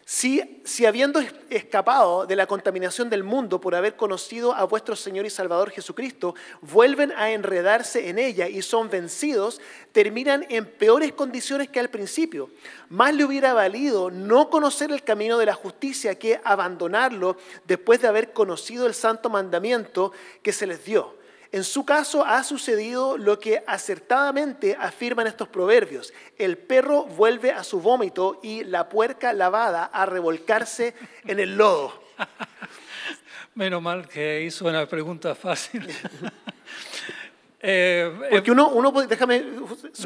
si, 0.10 0.62
si, 0.64 0.86
habiendo 0.86 1.20
escapado 1.50 2.26
de 2.26 2.38
la 2.38 2.48
contaminación 2.48 3.10
del 3.10 3.26
mundo 3.26 3.60
por 3.60 3.76
haber 3.76 3.98
conocido 3.98 4.54
a 4.54 4.64
vuestro 4.64 4.96
Señor 4.96 5.26
y 5.26 5.30
Salvador 5.30 5.70
Jesucristo, 5.70 6.34
vuelven 6.62 7.12
a 7.12 7.32
enredarse 7.32 8.08
en 8.08 8.18
ella 8.18 8.48
y 8.48 8.62
son 8.62 8.90
vencidos, 8.90 9.60
terminan 9.92 10.46
en 10.48 10.66
peores 10.66 11.12
condiciones 11.12 11.68
que 11.68 11.82
al 11.82 11.90
principio. 11.90 12.50
Más 12.88 13.14
le 13.14 13.26
hubiera 13.26 13.54
valido 13.54 14.10
no 14.10 14.50
conocer 14.50 14.94
el 14.94 15.04
camino 15.04 15.38
de 15.38 15.48
la 15.48 15.56
justicia 15.56 16.16
que 16.16 16.40
abandonarlo 16.42 17.36
después 17.66 18.00
de 18.00 18.08
haber 18.08 18.32
conocido 18.32 18.88
el 18.88 18.94
santo 18.94 19.30
mandamiento 19.30 20.14
que 20.42 20.54
se 20.54 20.68
les 20.68 20.86
dio. 20.86 21.18
En 21.58 21.64
su 21.64 21.86
caso 21.86 22.24
ha 22.24 22.44
sucedido 22.44 23.18
lo 23.18 23.40
que 23.40 23.64
acertadamente 23.66 24.78
afirman 24.80 25.26
estos 25.26 25.48
proverbios. 25.48 26.14
El 26.38 26.56
perro 26.56 27.06
vuelve 27.06 27.52
a 27.52 27.64
su 27.64 27.82
vómito 27.82 28.40
y 28.44 28.64
la 28.64 28.90
puerca 28.90 29.34
lavada 29.34 29.86
a 29.86 30.06
revolcarse 30.06 30.94
en 31.26 31.40
el 31.40 31.58
lodo. 31.58 32.00
Menos 33.56 33.82
mal 33.82 34.08
que 34.08 34.44
hizo 34.44 34.68
una 34.68 34.86
pregunta 34.86 35.34
fácil. 35.34 35.88
Eh, 37.60 38.14
eh, 38.26 38.28
porque 38.30 38.52
uno, 38.52 38.70
uno, 38.70 38.92
déjame, 38.92 39.44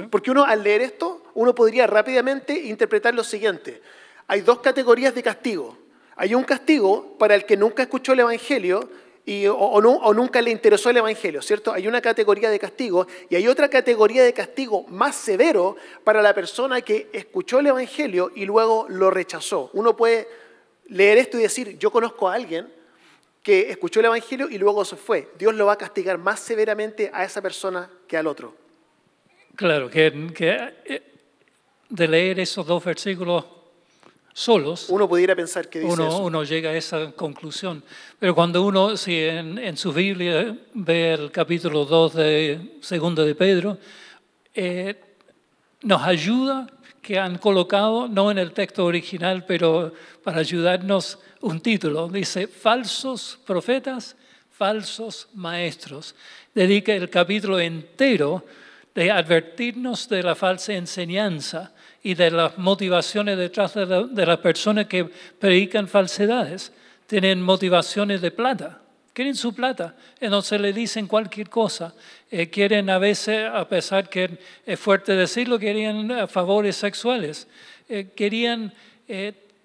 porque 0.09 0.31
uno 0.31 0.45
al 0.45 0.63
leer 0.63 0.81
esto, 0.81 1.25
uno 1.33 1.53
podría 1.53 1.85
rápidamente 1.85 2.57
interpretar 2.57 3.13
lo 3.13 3.25
siguiente. 3.25 3.81
Hay 4.27 4.39
dos 4.39 4.61
categorías 4.61 5.13
de 5.13 5.21
castigo. 5.21 5.77
Hay 6.15 6.33
un 6.33 6.45
castigo 6.45 7.17
para 7.19 7.35
el 7.35 7.45
que 7.45 7.57
nunca 7.57 7.83
escuchó 7.83 8.13
el 8.13 8.21
Evangelio 8.21 8.89
o, 9.49 10.13
nunca 10.13 10.41
le 10.41 10.51
interesó 10.51 10.89
el 10.89 10.97
Evangelio, 10.97 11.41
¿cierto? 11.41 11.71
Hay 11.71 11.87
una 11.87 12.01
categoría 12.01 12.49
de 12.49 12.59
castigo 12.59 13.07
y 13.29 13.35
hay 13.35 13.47
otra 13.47 13.69
categoría 13.69 14.23
de 14.23 14.33
castigo 14.33 14.85
más 14.87 15.15
severo 15.15 15.75
para 16.03 16.21
la 16.21 16.33
persona 16.33 16.81
que 16.81 17.09
escuchó 17.13 17.59
el 17.59 17.67
Evangelio 17.67 18.31
y 18.35 18.45
luego 18.45 18.87
lo 18.89 19.11
rechazó. 19.11 19.69
Uno 19.73 19.95
puede 19.95 20.27
leer 20.87 21.19
esto 21.19 21.37
y 21.37 21.43
decir, 21.43 21.77
yo 21.77 21.91
conozco 21.91 22.27
a 22.27 22.33
alguien 22.33 22.67
que 23.43 23.69
escuchó 23.69 23.99
el 23.99 24.07
Evangelio 24.07 24.49
y 24.49 24.57
luego 24.57 24.83
se 24.85 24.95
fue. 24.95 25.29
Dios 25.37 25.53
lo 25.55 25.67
va 25.67 25.73
a 25.73 25.77
castigar 25.77 26.17
más 26.17 26.39
severamente 26.39 27.09
a 27.13 27.23
esa 27.23 27.41
persona 27.41 27.89
que 28.07 28.17
al 28.17 28.27
otro. 28.27 28.55
Claro, 29.55 29.89
que, 29.89 30.31
que 30.35 30.73
eh, 30.85 31.03
de 31.89 32.07
leer 32.07 32.39
esos 32.39 32.65
dos 32.65 32.83
versículos 32.83 33.45
solos, 34.33 34.87
uno 34.89 35.07
pudiera 35.07 35.35
pensar 35.35 35.69
que 35.69 35.79
dice 35.79 35.91
uno, 35.91 36.07
eso. 36.07 36.23
uno 36.23 36.43
llega 36.43 36.69
a 36.69 36.75
esa 36.75 37.11
conclusión. 37.11 37.83
Pero 38.19 38.33
cuando 38.33 38.63
uno, 38.63 38.95
si 38.97 39.17
en, 39.19 39.77
su 39.77 39.91
Biblia 39.91 40.55
ve 40.73 41.13
el 41.13 41.31
capítulo 41.31 41.85
2 41.85 42.13
de 42.13 42.77
Segundo 42.81 43.25
de 43.25 43.35
Pedro, 43.35 43.77
eh, 44.53 44.95
nos 45.83 46.01
ayuda 46.03 46.67
que 47.01 47.17
han 47.17 47.37
colocado, 47.37 48.07
no 48.07 48.29
en 48.29 48.37
el 48.37 48.51
texto 48.51 48.85
original, 48.85 49.45
pero 49.45 49.93
para 50.23 50.39
ayudarnos 50.39 51.17
un 51.41 51.59
título. 51.59 52.07
Dice, 52.07 52.47
falsos 52.47 53.39
profetas, 53.45 54.15
falsos 54.51 55.27
maestros. 55.33 56.15
Dedica 56.53 56.93
el 56.93 57.09
capítulo 57.09 57.59
entero 57.59 58.45
de 58.93 59.09
advertirnos 59.09 60.07
de 60.07 60.21
la 60.21 60.35
falsa 60.35 60.73
enseñanza 60.73 61.71
y 62.03 62.15
de 62.15 62.31
las 62.31 62.57
motivaciones 62.57 63.37
detrás 63.37 63.73
de, 63.73 64.25
las 64.25 64.37
personas 64.39 64.87
que 64.87 65.05
predican 65.39 65.87
falsedades. 65.87 66.71
Tienen 67.05 67.41
motivaciones 67.41 68.21
de 68.21 68.31
plata, 68.31 68.79
quieren 69.13 69.35
su 69.35 69.53
plata, 69.53 69.95
entonces 70.19 70.59
le 70.61 70.73
dicen 70.73 71.07
cualquier 71.07 71.49
cosa. 71.49 71.93
Eh, 72.29 72.49
quieren 72.49 72.89
a 72.89 72.97
veces, 72.97 73.49
a 73.51 73.67
pesar 73.67 74.09
que 74.09 74.39
es 74.65 74.79
fuerte 74.79 75.15
decirlo, 75.15 75.59
querían 75.59 76.09
eh, 76.11 76.27
favores 76.27 76.75
sexuales. 76.75 77.47
Eh, 77.89 78.11
querían 78.15 78.73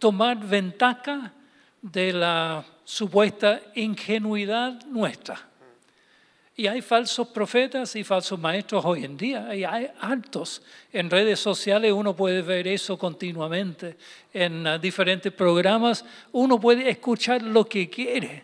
tomar 0.00 0.44
ventaja 0.44 1.32
de 1.80 2.12
la 2.12 2.64
supuesta 2.84 3.60
ingenuidad 3.76 4.84
nuestra. 4.86 5.40
Y 6.58 6.68
hay 6.68 6.80
falsos 6.80 7.28
profetas 7.28 7.94
y 7.96 8.02
falsos 8.02 8.40
maestros 8.40 8.82
hoy 8.86 9.04
en 9.04 9.18
día, 9.18 9.54
y 9.54 9.62
hay 9.62 9.88
altos. 10.00 10.62
En 10.90 11.10
redes 11.10 11.38
sociales 11.38 11.92
uno 11.92 12.16
puede 12.16 12.40
ver 12.40 12.66
eso 12.66 12.96
continuamente, 12.96 13.98
en 14.32 14.66
ah, 14.66 14.78
diferentes 14.78 15.30
programas 15.32 16.02
uno 16.32 16.58
puede 16.58 16.88
escuchar 16.88 17.42
lo 17.42 17.66
que 17.66 17.90
quiere. 17.90 18.42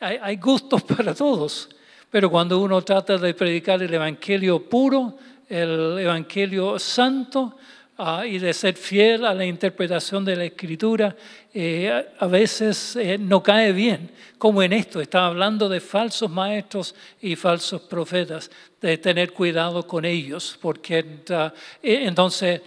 Hay, 0.00 0.18
hay 0.22 0.36
gustos 0.36 0.82
para 0.96 1.14
todos, 1.14 1.68
pero 2.10 2.30
cuando 2.30 2.60
uno 2.60 2.80
trata 2.80 3.18
de 3.18 3.34
predicar 3.34 3.82
el 3.82 3.92
Evangelio 3.92 4.66
puro, 4.66 5.18
el 5.50 5.98
Evangelio 5.98 6.78
santo, 6.78 7.58
Ah, 8.00 8.24
y 8.24 8.38
de 8.38 8.54
ser 8.54 8.76
fiel 8.76 9.24
a 9.24 9.34
la 9.34 9.44
interpretación 9.44 10.24
de 10.24 10.36
la 10.36 10.44
escritura, 10.44 11.16
eh, 11.52 12.06
a 12.16 12.26
veces 12.28 12.94
eh, 12.94 13.18
no 13.18 13.42
cae 13.42 13.72
bien, 13.72 14.12
como 14.38 14.62
en 14.62 14.72
esto, 14.72 15.00
está 15.00 15.26
hablando 15.26 15.68
de 15.68 15.80
falsos 15.80 16.30
maestros 16.30 16.94
y 17.20 17.34
falsos 17.34 17.82
profetas, 17.82 18.52
de 18.80 18.98
tener 18.98 19.32
cuidado 19.32 19.84
con 19.84 20.04
ellos, 20.04 20.56
porque 20.62 21.04
uh, 21.30 21.50
entonces 21.82 22.60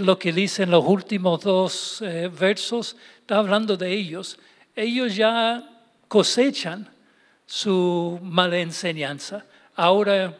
lo 0.00 0.18
que 0.18 0.32
dicen 0.32 0.72
los 0.72 0.84
últimos 0.84 1.44
dos 1.44 2.02
versos, 2.36 2.96
está 3.20 3.36
hablando 3.36 3.76
de 3.76 3.92
ellos, 3.92 4.36
ellos 4.74 5.14
ya 5.14 5.62
cosechan 6.08 6.88
su 7.46 8.18
mala 8.20 8.58
enseñanza. 8.58 9.44
Ahora 9.76 10.36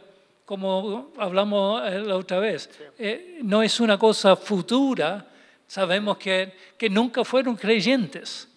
como 0.46 1.12
hablamos 1.18 1.82
eh, 1.84 1.98
la 1.98 2.16
otra 2.16 2.38
vez, 2.38 2.70
eh, 2.98 3.40
no 3.42 3.62
es 3.62 3.80
una 3.80 3.98
cosa 3.98 4.36
futura. 4.36 5.26
Sabemos 5.66 6.16
que, 6.16 6.54
que 6.78 6.88
nunca 6.88 7.24
fueron 7.24 7.56
creyentes, 7.56 8.48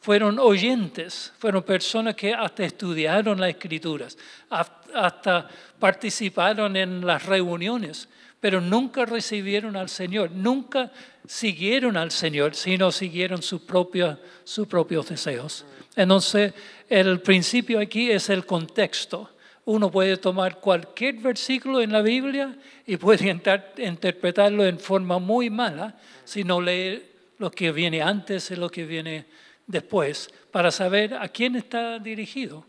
fueron 0.00 0.38
oyentes, 0.38 1.34
fueron 1.38 1.62
personas 1.62 2.14
que 2.14 2.32
hasta 2.32 2.64
estudiaron 2.64 3.38
las 3.38 3.50
escrituras, 3.50 4.16
hasta 4.48 5.46
participaron 5.78 6.74
en 6.74 7.06
las 7.06 7.26
reuniones, 7.26 8.08
pero 8.40 8.62
nunca 8.62 9.04
recibieron 9.04 9.76
al 9.76 9.90
Señor, 9.90 10.30
nunca 10.30 10.90
siguieron 11.26 11.98
al 11.98 12.12
Señor, 12.12 12.54
sino 12.54 12.90
siguieron 12.90 13.42
sus 13.42 13.60
propios, 13.60 14.18
sus 14.44 14.66
propios 14.66 15.10
deseos. 15.10 15.66
Entonces, 15.94 16.54
el 16.88 17.20
principio 17.20 17.78
aquí 17.78 18.10
es 18.10 18.30
el 18.30 18.46
contexto 18.46 19.35
uno 19.66 19.90
puede 19.90 20.16
tomar 20.16 20.60
cualquier 20.60 21.16
versículo 21.16 21.80
en 21.80 21.92
la 21.92 22.00
Biblia 22.00 22.56
y 22.86 22.96
puede 22.96 23.28
interpretarlo 23.28 24.64
en 24.64 24.78
forma 24.78 25.18
muy 25.18 25.50
mala 25.50 25.98
si 26.24 26.44
no 26.44 26.60
lee 26.60 27.04
lo 27.38 27.50
que 27.50 27.72
viene 27.72 28.00
antes 28.00 28.50
y 28.52 28.56
lo 28.56 28.70
que 28.70 28.84
viene 28.84 29.26
después 29.66 30.30
para 30.52 30.70
saber 30.70 31.14
a 31.14 31.28
quién 31.28 31.56
está 31.56 31.98
dirigido. 31.98 32.64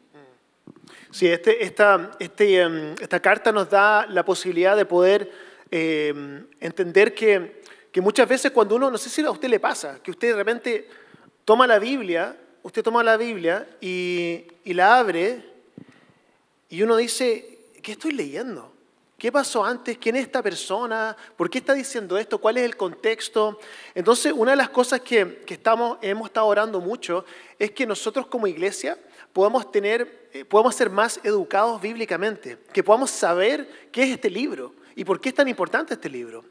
Sí, 1.12 1.28
este, 1.28 1.64
esta, 1.64 2.12
este, 2.20 2.62
em, 2.62 2.96
esta 3.00 3.20
carta 3.20 3.52
nos 3.52 3.70
da 3.70 4.08
la 4.08 4.26
posibilidad 4.26 4.76
de 4.76 4.86
poder 4.86 5.32
em, 5.70 6.48
entender 6.60 7.14
que, 7.14 7.62
que 7.92 8.02
muchas 8.02 8.28
veces 8.28 8.52
cuando 8.52 8.76
uno, 8.76 8.90
no 8.90 8.98
sé 8.98 9.10
si 9.10 9.22
a 9.22 9.30
usted 9.30 9.50
le 9.50 9.60
pasa, 9.60 10.00
que 10.02 10.12
usted 10.12 10.30
de 10.30 10.36
repente 10.36 10.90
toma 11.46 11.68
la 11.68 11.78
Biblia, 11.78 12.36
usted 12.64 12.82
toma 12.82 13.04
la 13.04 13.18
Biblia 13.18 13.68
y, 13.80 14.48
y 14.64 14.74
la 14.74 14.98
abre 14.98 15.57
y 16.70 16.82
uno 16.82 16.98
dice, 16.98 17.60
¿qué 17.82 17.94
estoy 17.94 18.12
leyendo? 18.12 18.72
¿Qué 19.18 19.32
pasó 19.32 19.66
antes? 19.66 19.98
¿Quién 19.98 20.16
es 20.16 20.26
esta 20.26 20.44
persona? 20.44 21.18
¿Por 21.36 21.50
qué 21.50 21.58
está 21.58 21.74
diciendo 21.74 22.18
esto? 22.18 22.38
¿Cuál 22.38 22.58
es 22.58 22.66
el 22.66 22.78
contexto? 22.78 23.60
Entonces, 23.96 24.32
una 24.36 24.52
de 24.52 24.58
las 24.58 24.70
cosas 24.70 25.02
que, 25.02 25.42
que 25.44 25.56
estamos, 25.56 25.98
hemos 26.04 26.28
estado 26.28 26.46
orando 26.46 26.80
mucho 26.80 27.26
es 27.58 27.72
que 27.72 27.88
nosotros 27.88 28.28
como 28.28 28.46
iglesia 28.46 28.98
podamos, 29.34 29.72
tener, 29.72 30.30
eh, 30.34 30.46
podamos 30.46 30.76
ser 30.76 30.90
más 30.90 31.20
educados 31.24 31.82
bíblicamente, 31.82 32.60
que 32.74 32.84
podamos 32.84 33.10
saber 33.10 33.90
qué 33.92 34.04
es 34.04 34.10
este 34.10 34.30
libro 34.30 34.74
y 34.96 35.04
por 35.04 35.20
qué 35.20 35.30
es 35.30 35.36
tan 35.36 35.48
importante 35.48 35.96
este 35.96 36.10
libro. 36.10 36.46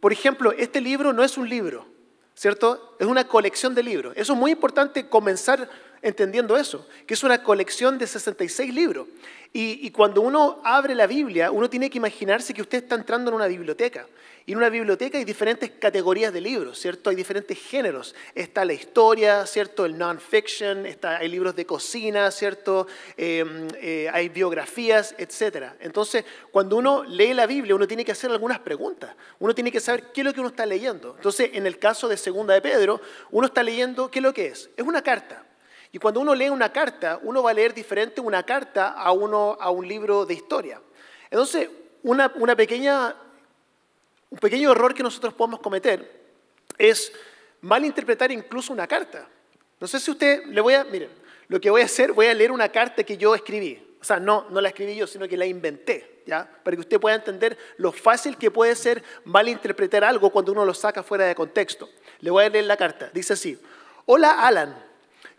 Por 0.00 0.12
ejemplo, 0.12 0.52
este 0.52 0.80
libro 0.80 1.12
no 1.12 1.22
es 1.22 1.38
un 1.38 1.48
libro, 1.48 1.86
¿cierto? 2.34 2.96
Es 2.98 3.06
una 3.06 3.26
colección 3.26 3.74
de 3.74 3.82
libros. 3.82 4.14
Eso 4.16 4.32
es 4.32 4.38
muy 4.38 4.50
importante 4.52 5.08
comenzar 5.08 5.68
entendiendo 6.02 6.56
eso, 6.56 6.86
que 7.06 7.14
es 7.14 7.22
una 7.22 7.42
colección 7.42 7.98
de 7.98 8.06
66 8.06 8.74
libros. 8.74 9.06
Y, 9.52 9.90
cuando 9.90 10.20
uno 10.20 10.60
abre 10.62 10.94
la 10.94 11.08
Biblia, 11.08 11.50
uno 11.50 11.68
tiene 11.68 11.90
que 11.90 11.98
imaginarse 11.98 12.54
que 12.54 12.62
usted 12.62 12.84
está 12.84 12.94
entrando 12.94 13.30
en 13.30 13.34
una 13.34 13.48
biblioteca. 13.48 14.06
Y 14.46 14.52
en 14.52 14.58
una 14.58 14.68
biblioteca 14.68 15.18
hay 15.18 15.24
diferentes 15.24 15.72
categorías 15.72 16.32
de 16.32 16.40
libros, 16.40 16.78
¿cierto? 16.78 17.10
Hay 17.10 17.16
diferentes 17.16 17.58
géneros. 17.58 18.14
Está 18.34 18.64
la 18.64 18.74
historia, 18.74 19.44
¿cierto? 19.46 19.84
El 19.84 19.98
non-fiction, 19.98 20.86
hay 21.02 21.28
libros 21.28 21.56
de 21.56 21.66
cocina, 21.66 22.30
¿cierto? 22.30 22.86
Em, 23.16 23.66
eh, 23.80 24.08
hay 24.12 24.28
biografías, 24.28 25.16
etc. 25.18 25.72
Entonces, 25.80 26.24
cuando 26.52 26.76
uno 26.76 27.02
lee 27.02 27.34
la 27.34 27.46
Biblia, 27.46 27.74
uno 27.74 27.88
tiene 27.88 28.04
que 28.04 28.12
hacer 28.12 28.30
algunas 28.30 28.60
preguntas. 28.60 29.16
Uno 29.40 29.52
tiene 29.52 29.72
que 29.72 29.80
saber 29.80 30.12
qué 30.12 30.20
es 30.20 30.24
lo 30.24 30.32
que 30.32 30.40
uno 30.40 30.50
está 30.50 30.64
leyendo. 30.64 31.14
Entonces, 31.16 31.50
en 31.54 31.66
el 31.66 31.80
caso 31.80 32.06
de 32.06 32.16
Segunda 32.16 32.54
de 32.54 32.62
Pedro, 32.62 33.00
uno 33.32 33.48
está 33.48 33.64
leyendo, 33.64 34.10
¿qué 34.12 34.20
es 34.20 34.22
lo 34.22 34.32
que 34.32 34.46
es? 34.46 34.70
Es 34.76 34.86
una 34.86 35.02
carta. 35.02 35.44
Y 35.92 35.98
cuando 35.98 36.20
uno 36.20 36.34
lee 36.34 36.48
una 36.50 36.72
carta, 36.72 37.18
uno 37.22 37.42
va 37.42 37.50
a 37.50 37.54
leer 37.54 37.74
diferente 37.74 38.20
una 38.20 38.44
carta 38.44 38.90
a, 38.90 39.12
uno, 39.12 39.56
a 39.60 39.70
un 39.70 39.86
libro 39.86 40.24
de 40.24 40.34
historia. 40.34 40.80
Entonces, 41.30 41.68
una, 42.02 42.32
una 42.36 42.54
pequeña, 42.54 43.14
un 44.30 44.38
pequeño 44.38 44.70
error 44.70 44.94
que 44.94 45.02
nosotros 45.02 45.34
podemos 45.34 45.60
cometer 45.60 46.20
es 46.78 47.12
malinterpretar 47.60 48.30
incluso 48.30 48.72
una 48.72 48.86
carta. 48.86 49.28
No 49.80 49.86
sé 49.86 49.98
si 49.98 50.10
usted 50.10 50.44
le 50.46 50.60
voy 50.60 50.74
a, 50.74 50.84
miren, 50.84 51.10
lo 51.48 51.60
que 51.60 51.70
voy 51.70 51.82
a 51.82 51.86
hacer, 51.86 52.12
voy 52.12 52.26
a 52.26 52.34
leer 52.34 52.52
una 52.52 52.68
carta 52.68 53.02
que 53.02 53.16
yo 53.16 53.34
escribí. 53.34 53.96
O 54.00 54.04
sea, 54.04 54.18
no, 54.18 54.46
no 54.50 54.60
la 54.60 54.68
escribí 54.68 54.94
yo, 54.94 55.06
sino 55.06 55.28
que 55.28 55.36
la 55.36 55.44
inventé, 55.44 56.22
¿ya? 56.24 56.48
Para 56.62 56.76
que 56.76 56.80
usted 56.80 57.00
pueda 57.00 57.16
entender 57.16 57.58
lo 57.76 57.92
fácil 57.92 58.38
que 58.38 58.50
puede 58.50 58.74
ser 58.76 59.02
malinterpretar 59.24 60.04
algo 60.04 60.30
cuando 60.30 60.52
uno 60.52 60.64
lo 60.64 60.72
saca 60.72 61.02
fuera 61.02 61.26
de 61.26 61.34
contexto. 61.34 61.88
Le 62.20 62.30
voy 62.30 62.44
a 62.44 62.48
leer 62.48 62.64
la 62.64 62.76
carta. 62.76 63.10
Dice 63.12 63.34
así, 63.34 63.60
hola 64.06 64.46
Alan, 64.46 64.89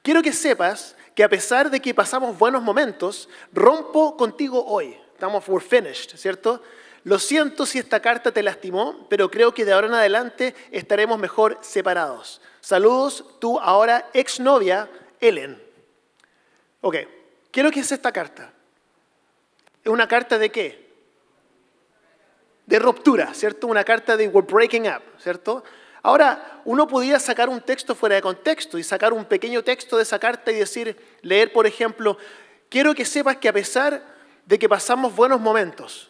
Quiero 0.02 0.24
que 0.24 0.34
sepas 0.34 0.96
que 1.16 1.24
a 1.24 1.30
pesar 1.30 1.70
de 1.70 1.80
que 1.80 1.94
pasamos 1.94 2.38
buenos 2.38 2.64
momentos, 2.64 3.30
rompo 3.54 4.18
contigo 4.18 4.66
hoy. 4.66 4.98
Estamos, 5.14 5.48
we're 5.48 5.64
finished, 5.64 6.18
¿cierto? 6.18 6.62
Lo 7.04 7.20
siento 7.20 7.66
si 7.66 7.80
esta 7.80 8.00
carta 8.00 8.32
te 8.32 8.44
lastimó, 8.44 9.08
pero 9.10 9.30
creo 9.30 9.54
que 9.54 9.66
de 9.66 9.74
ahora 9.74 9.88
en 9.88 9.94
adelante 9.94 10.56
estaremos 10.72 11.20
mejor 11.20 11.58
separados. 11.62 12.42
Saludos, 12.62 13.26
tú 13.40 13.60
ahora 13.60 14.10
exnovia, 14.14 14.90
Ellen. 15.20 15.62
Ok, 16.82 16.96
¿qué 17.52 17.72
que 17.72 17.80
es 17.80 17.92
esta 17.92 18.12
carta? 18.12 18.54
¿Es 19.84 19.92
una 19.92 20.08
carta 20.08 20.38
de 20.38 20.52
qué? 20.52 20.92
De 22.66 22.80
ruptura, 22.80 23.34
¿cierto? 23.34 23.68
Una 23.68 23.84
carta 23.84 24.16
de 24.16 24.28
we're 24.28 24.48
breaking 24.48 24.88
up, 24.88 25.02
¿cierto? 25.20 25.64
Ahora, 26.04 26.62
uno 26.66 26.88
podía 26.88 27.20
sacar 27.20 27.50
un 27.50 27.62
texto 27.62 27.94
fuera 27.94 28.16
de 28.16 28.22
contexto 28.22 28.78
y 28.78 28.84
sacar 28.84 29.14
un 29.14 29.26
pequeño 29.26 29.64
texto 29.64 29.98
de 29.98 30.04
esa 30.04 30.18
carta 30.18 30.52
y 30.52 30.56
decir, 30.56 30.98
leer, 31.22 31.54
por 31.54 31.68
ejemplo, 31.68 32.18
quiero 32.70 32.96
que 32.96 33.06
sepas 33.06 33.38
que 33.38 33.50
a 33.50 33.54
pesar 33.54 34.04
de 34.46 34.58
que 34.58 34.68
pasamos 34.68 35.16
buenos 35.16 35.40
momentos, 35.40 36.10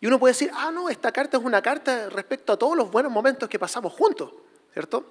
y 0.00 0.06
uno 0.06 0.18
puede 0.18 0.32
decir, 0.32 0.50
ah, 0.54 0.70
no, 0.72 0.88
esta 0.88 1.10
carta 1.12 1.36
es 1.38 1.44
una 1.44 1.60
carta 1.60 2.08
respecto 2.08 2.52
a 2.52 2.56
todos 2.56 2.76
los 2.76 2.90
buenos 2.90 3.10
momentos 3.10 3.48
que 3.48 3.58
pasamos 3.58 3.92
juntos, 3.92 4.32
¿cierto? 4.72 5.04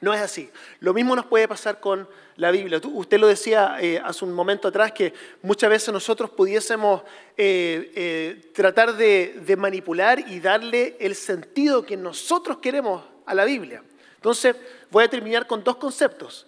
No 0.00 0.12
es 0.12 0.20
así. 0.20 0.50
Lo 0.80 0.92
mismo 0.92 1.16
nos 1.16 1.26
puede 1.26 1.48
pasar 1.48 1.80
con 1.80 2.06
la 2.36 2.50
Biblia. 2.50 2.80
Usted 2.92 3.18
lo 3.18 3.26
decía 3.26 3.78
eh, 3.80 4.00
hace 4.04 4.24
un 4.24 4.32
momento 4.32 4.68
atrás 4.68 4.92
que 4.92 5.12
muchas 5.42 5.70
veces 5.70 5.92
nosotros 5.92 6.30
pudiésemos 6.30 7.02
eh, 7.36 7.90
eh, 7.96 8.52
tratar 8.54 8.96
de 8.96 9.56
manipular 9.58 10.20
y 10.20 10.38
darle 10.40 10.96
el 11.00 11.16
sentido 11.16 11.84
que 11.84 11.96
nosotros 11.96 12.58
queremos 12.58 13.02
a 13.28 13.34
la 13.34 13.44
Biblia. 13.44 13.82
Entonces, 14.16 14.56
voy 14.90 15.04
a 15.04 15.08
terminar 15.08 15.46
con 15.46 15.62
dos 15.62 15.76
conceptos, 15.76 16.46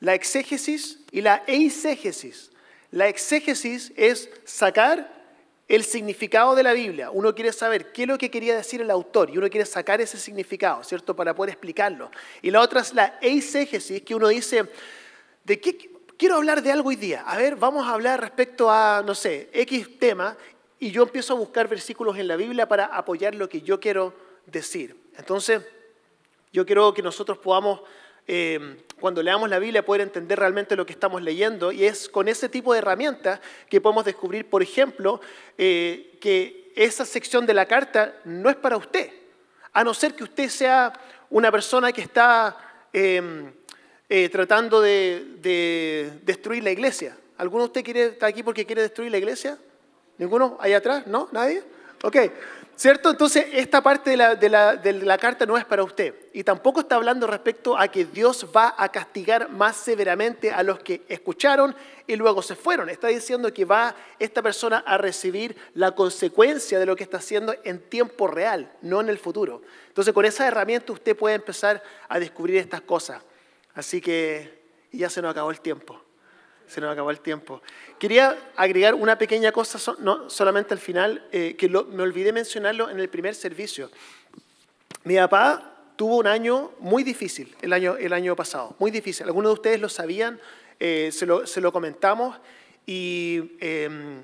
la 0.00 0.14
exégesis 0.14 0.98
y 1.10 1.20
la 1.20 1.44
eisegesis. 1.46 2.50
La 2.90 3.08
exégesis 3.08 3.92
es 3.96 4.28
sacar 4.44 5.22
el 5.68 5.84
significado 5.84 6.54
de 6.54 6.62
la 6.62 6.72
Biblia. 6.72 7.10
Uno 7.10 7.34
quiere 7.34 7.52
saber 7.52 7.92
qué 7.92 8.02
es 8.02 8.08
lo 8.08 8.18
que 8.18 8.30
quería 8.30 8.56
decir 8.56 8.82
el 8.82 8.90
autor 8.90 9.30
y 9.30 9.38
uno 9.38 9.48
quiere 9.48 9.64
sacar 9.64 10.00
ese 10.00 10.18
significado, 10.18 10.82
¿cierto? 10.84 11.16
Para 11.16 11.34
poder 11.34 11.50
explicarlo. 11.50 12.10
Y 12.42 12.50
la 12.50 12.60
otra 12.60 12.80
es 12.80 12.92
la 12.92 13.18
eisegesis, 13.22 14.02
que 14.02 14.14
uno 14.14 14.28
dice, 14.28 14.64
¿de 15.44 15.60
qué 15.60 15.90
quiero 16.18 16.34
hablar 16.34 16.62
de 16.62 16.72
algo 16.72 16.90
hoy 16.90 16.96
día? 16.96 17.22
A 17.22 17.38
ver, 17.38 17.56
vamos 17.56 17.86
a 17.86 17.94
hablar 17.94 18.20
respecto 18.20 18.70
a, 18.70 19.02
no 19.06 19.14
sé, 19.14 19.48
X 19.52 19.98
tema 19.98 20.36
y 20.78 20.90
yo 20.90 21.04
empiezo 21.04 21.32
a 21.34 21.36
buscar 21.38 21.68
versículos 21.68 22.18
en 22.18 22.28
la 22.28 22.36
Biblia 22.36 22.68
para 22.68 22.86
apoyar 22.86 23.34
lo 23.34 23.48
que 23.48 23.62
yo 23.62 23.80
quiero 23.80 24.12
decir. 24.44 24.96
Entonces, 25.16 25.62
yo 26.52 26.66
quiero 26.66 26.92
que 26.92 27.02
nosotros 27.02 27.38
podamos, 27.38 27.80
eh, 28.26 28.76
cuando 29.00 29.22
leamos 29.22 29.48
la 29.48 29.58
Biblia, 29.58 29.84
poder 29.84 30.02
entender 30.02 30.38
realmente 30.38 30.76
lo 30.76 30.84
que 30.84 30.92
estamos 30.92 31.22
leyendo 31.22 31.72
y 31.72 31.84
es 31.84 32.08
con 32.08 32.28
ese 32.28 32.48
tipo 32.48 32.72
de 32.72 32.80
herramientas 32.80 33.40
que 33.70 33.80
podemos 33.80 34.04
descubrir, 34.04 34.48
por 34.48 34.62
ejemplo, 34.62 35.20
eh, 35.56 36.18
que 36.20 36.72
esa 36.76 37.04
sección 37.04 37.46
de 37.46 37.54
la 37.54 37.66
carta 37.66 38.14
no 38.24 38.50
es 38.50 38.56
para 38.56 38.76
usted, 38.76 39.10
a 39.72 39.82
no 39.82 39.94
ser 39.94 40.14
que 40.14 40.24
usted 40.24 40.48
sea 40.48 40.92
una 41.30 41.50
persona 41.50 41.92
que 41.92 42.02
está 42.02 42.56
em, 42.92 43.50
eh, 44.08 44.28
tratando 44.28 44.82
de, 44.82 46.20
destruir 46.22 46.62
la 46.62 46.70
iglesia. 46.70 47.16
¿Alguno 47.38 47.64
de 47.64 47.66
usted 47.68 47.84
quiere 47.84 48.04
estar 48.06 48.28
aquí 48.28 48.42
porque 48.42 48.66
quiere 48.66 48.82
destruir 48.82 49.10
la 49.10 49.16
iglesia? 49.16 49.56
¿Ninguno? 50.18 50.58
¿Ahí 50.60 50.74
atrás? 50.74 51.06
¿No? 51.06 51.28
¿Nadie? 51.32 51.62
Ok. 52.02 52.16
¿Cierto? 52.76 53.10
Entonces, 53.10 53.46
esta 53.52 53.82
parte 53.82 54.10
de 54.10 54.48
la, 54.48 55.18
carta 55.18 55.46
no 55.46 55.56
es 55.56 55.64
para 55.64 55.84
usted. 55.84 56.14
Y 56.32 56.42
tampoco 56.42 56.80
está 56.80 56.96
hablando 56.96 57.26
respecto 57.26 57.78
a 57.78 57.88
que 57.88 58.04
Dios 58.04 58.46
va 58.54 58.74
a 58.76 58.90
castigar 58.90 59.50
más 59.50 59.76
severamente 59.76 60.50
a 60.50 60.62
los 60.62 60.80
que 60.80 61.02
escucharon 61.08 61.76
y 62.06 62.16
luego 62.16 62.42
se 62.42 62.56
fueron. 62.56 62.88
Está 62.88 63.08
diciendo 63.08 63.52
que 63.52 63.64
va 63.64 63.94
esta 64.18 64.42
persona 64.42 64.82
a 64.86 64.98
recibir 64.98 65.56
la 65.74 65.92
consecuencia 65.92 66.78
de 66.78 66.86
lo 66.86 66.96
que 66.96 67.04
está 67.04 67.18
haciendo 67.18 67.54
en 67.62 67.78
tiempo 67.78 68.26
real, 68.26 68.72
no 68.80 69.00
en 69.00 69.08
el 69.08 69.18
futuro. 69.18 69.62
Entonces, 69.88 70.12
con 70.12 70.24
esa 70.24 70.46
herramienta 70.46 70.92
usted 70.92 71.16
puede 71.16 71.36
empezar 71.36 71.82
a 72.08 72.18
descubrir 72.18 72.56
estas 72.56 72.80
cosas. 72.80 73.22
Así 73.74 74.00
que 74.00 74.62
ya 74.90 75.08
se 75.08 75.22
nos 75.22 75.30
acabó 75.30 75.50
el 75.50 75.60
tiempo 75.60 76.00
se 76.66 76.80
nos 76.80 76.92
acabó 76.92 77.10
el 77.10 77.20
tiempo. 77.20 77.62
Quería 77.98 78.36
agregar 78.56 78.94
una 78.94 79.18
pequeña 79.18 79.52
cosa, 79.52 79.94
no 80.00 80.28
solamente 80.28 80.74
al 80.74 80.80
final, 80.80 81.26
eh, 81.32 81.54
que 81.56 81.68
me 81.68 82.02
olvidé 82.02 82.32
mencionarlo 82.32 82.90
en 82.90 82.98
el 82.98 83.08
primer 83.08 83.34
servicio. 83.34 83.90
Mi 85.04 85.16
papá 85.16 85.72
tuvo 85.96 86.16
un 86.18 86.26
año 86.26 86.72
muy 86.78 87.02
difícil 87.02 87.54
el 87.60 87.72
año, 87.72 87.96
el 87.96 88.12
año 88.12 88.34
pasado, 88.36 88.74
muy 88.78 88.90
difícil. 88.90 89.26
Algunos 89.26 89.50
de 89.50 89.54
ustedes 89.54 89.80
lo 89.80 89.88
sabían, 89.88 90.40
eh, 90.80 91.10
se, 91.12 91.26
lo, 91.26 91.46
se, 91.46 91.60
lo, 91.60 91.72
comentamos 91.72 92.36
y 92.86 93.52
em, 93.60 94.22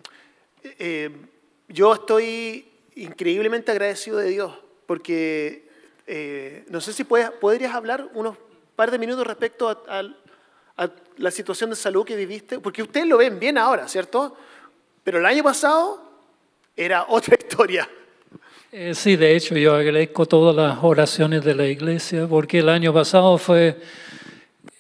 em, 0.79 1.27
yo 1.69 1.95
estoy 1.95 2.69
increíblemente 2.97 3.71
agradecido 3.71 4.19
de 4.19 4.29
Dios 4.31 4.59
porque 4.87 5.69
eh, 6.07 6.65
no 6.69 6.81
sé 6.81 6.93
si 6.93 7.05
puedes, 7.05 7.31
podrías 7.31 7.75
hablar 7.75 8.09
unos 8.15 8.37
par 8.75 8.91
de 8.91 8.99
minutos 8.99 9.27
respecto 9.27 9.69
a, 9.69 9.99
a 9.99 10.03
la 11.17 11.31
situación 11.31 11.71
de 11.71 11.77
salud 11.77 12.05
que 12.05 12.17
viviste? 12.17 12.61
Porque 12.61 12.83
ustedes 12.83 13.07
lo 13.07 13.19
ven 13.19 13.39
bien 13.39 13.59
ahora, 13.59 13.89
¿cierto? 13.89 14.37
Pero 15.03 15.19
el 15.19 15.27
año 15.27 15.43
pasado 15.43 16.03
era 16.77 17.07
otra 17.09 17.37
historia. 17.39 17.89
Eh, 18.71 18.95
sí, 18.95 19.17
de 19.17 19.35
hecho 19.35 19.57
yo 19.57 19.75
agradezco 19.75 20.27
todas 20.27 20.55
las 20.55 20.85
oraciones 20.85 21.43
de 21.43 21.55
la 21.55 21.67
iglesia 21.67 22.27
porque 22.27 22.59
el 22.59 22.69
año 22.69 22.93
pasado 22.93 23.39
fue 23.39 23.81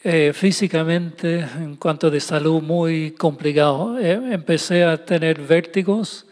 eh, 0.04 0.32
físicamente, 0.34 1.40
en 1.40 1.76
cuanto 1.76 2.10
de 2.10 2.20
salud, 2.20 2.62
muy 2.62 3.12
complicado. 3.12 3.98
Eh, 3.98 4.20
empecé 4.30 4.84
a 4.84 5.02
tener 5.04 5.40
vértigos, 5.40 6.26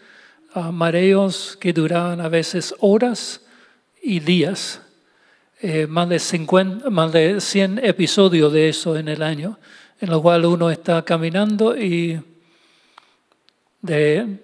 mareos 0.72 1.56
que 1.60 1.72
duraban 1.72 2.20
a 2.20 2.28
veces 2.28 2.74
horas 2.80 3.42
y 4.02 4.20
días. 4.20 4.80
Eh, 5.60 5.86
más, 5.86 6.08
de 6.08 6.18
50, 6.18 6.90
más 6.90 7.12
de 7.12 7.40
100 7.40 7.84
episodios 7.84 8.52
de 8.52 8.68
eso 8.68 8.96
en 8.96 9.08
el 9.08 9.22
año, 9.22 9.58
en 10.00 10.10
los 10.10 10.20
cuales 10.20 10.48
uno 10.48 10.70
está 10.70 11.02
caminando 11.02 11.76
y 11.76 12.20
de, 13.80 14.38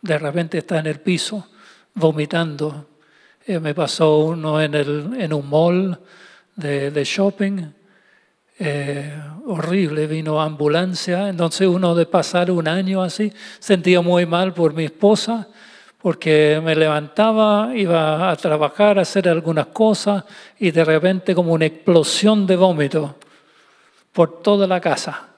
de 0.00 0.18
repente 0.18 0.58
está 0.58 0.80
en 0.80 0.86
el 0.86 1.00
piso 1.00 1.48
vomitando. 1.94 2.88
Eh, 3.46 3.60
me 3.60 3.74
pasó 3.74 4.18
uno 4.18 4.60
en, 4.60 4.74
el, 4.74 5.14
en 5.18 5.32
un 5.32 5.48
mall 5.48 6.00
de, 6.56 6.90
de 6.90 7.04
shopping, 7.04 7.72
eh, 8.58 9.12
horrible, 9.46 10.06
vino 10.06 10.40
ambulancia, 10.40 11.28
entonces 11.28 11.66
uno 11.66 11.94
de 11.94 12.06
pasar 12.06 12.50
un 12.50 12.68
año 12.68 13.02
así, 13.02 13.32
sentía 13.58 14.00
muy 14.00 14.26
mal 14.26 14.54
por 14.54 14.74
mi 14.74 14.84
esposa, 14.84 15.48
porque 16.02 16.60
me 16.62 16.74
levantaba, 16.74 17.70
iba 17.76 18.28
a 18.28 18.36
trabajar, 18.36 18.98
a 18.98 19.02
hacer 19.02 19.28
algunas 19.28 19.66
cosas 19.66 20.24
y 20.58 20.72
de 20.72 20.84
repente 20.84 21.32
como 21.32 21.52
una 21.52 21.66
explosión 21.66 22.44
de 22.44 22.56
vómito 22.56 23.14
por 24.12 24.42
toda 24.42 24.66
la 24.66 24.80
casa. 24.80 25.28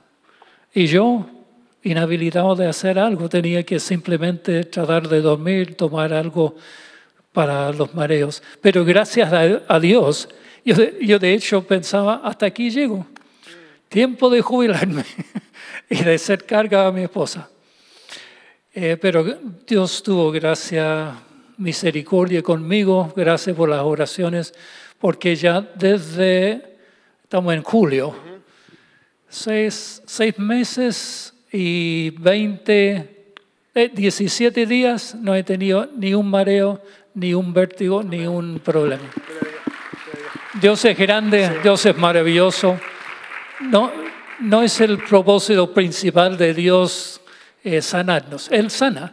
Y 0.73 0.87
yo 0.87 1.27
inhabilitado 1.83 2.57
de 2.57 2.67
hacer 2.67 2.99
algo, 2.99 3.29
tenía 3.29 3.63
que 3.63 3.79
simplemente 3.79 4.65
tratar 4.65 5.07
de 5.07 5.21
dormir, 5.21 5.77
tomar 5.77 6.15
algo 6.15 6.57
para 7.35 7.71
los 7.71 7.95
mareos. 7.95 8.43
Pero 8.63 8.87
gracias 8.87 9.31
a, 9.69 9.81
Dios, 9.81 10.31
yo 10.65 11.19
de, 11.19 11.35
hecho 11.35 11.63
pensaba, 11.63 12.23
hasta 12.25 12.47
aquí 12.47 12.71
llego, 12.71 13.07
tiempo 13.91 14.31
de 14.31 14.41
jubilarme 14.41 15.05
y 15.91 16.03
de 16.03 16.17
ser 16.17 16.47
carga 16.47 16.87
a 16.87 16.93
mi 16.93 17.03
esposa. 17.03 17.51
Eh, 18.77 18.97
pero 19.01 19.25
Dios 19.65 20.03
tuvo 20.03 20.33
gracia, 20.33 21.15
misericordia 21.59 22.43
conmigo, 22.43 23.13
gracias 23.15 23.55
por 23.55 23.69
las 23.69 23.83
oraciones, 23.83 24.53
porque 24.99 25.37
ya 25.37 25.61
desde, 25.61 26.61
estamos 27.23 27.55
en 27.55 27.63
julio, 27.63 28.17
seis, 29.29 30.03
seis 30.05 30.37
meses 30.41 31.33
y 31.53 32.11
20, 32.19 33.35
17 33.95 34.63
eh, 34.63 34.67
días 34.67 35.15
no 35.15 35.37
he 35.37 35.45
tenido 35.45 35.89
ni 35.97 36.13
un 36.13 36.29
mareo, 36.29 36.83
ni 37.15 37.33
un 37.33 37.55
vértigo, 37.55 38.03
ni 38.03 38.27
un 38.27 38.59
problema. 38.59 39.09
Dios 40.61 40.85
es 40.85 40.99
grande, 40.99 41.61
Dios 41.63 41.87
es 41.87 41.97
maravilloso. 41.97 42.77
No, 43.61 43.93
no 44.41 44.65
es 44.65 44.81
el 44.81 44.99
propósito 44.99 45.73
principal 45.73 46.37
de 46.37 46.55
Dios 46.55 47.21
eh, 47.65 47.81
sanarnos. 47.81 48.51
Él 48.53 48.71
sana. 48.71 49.13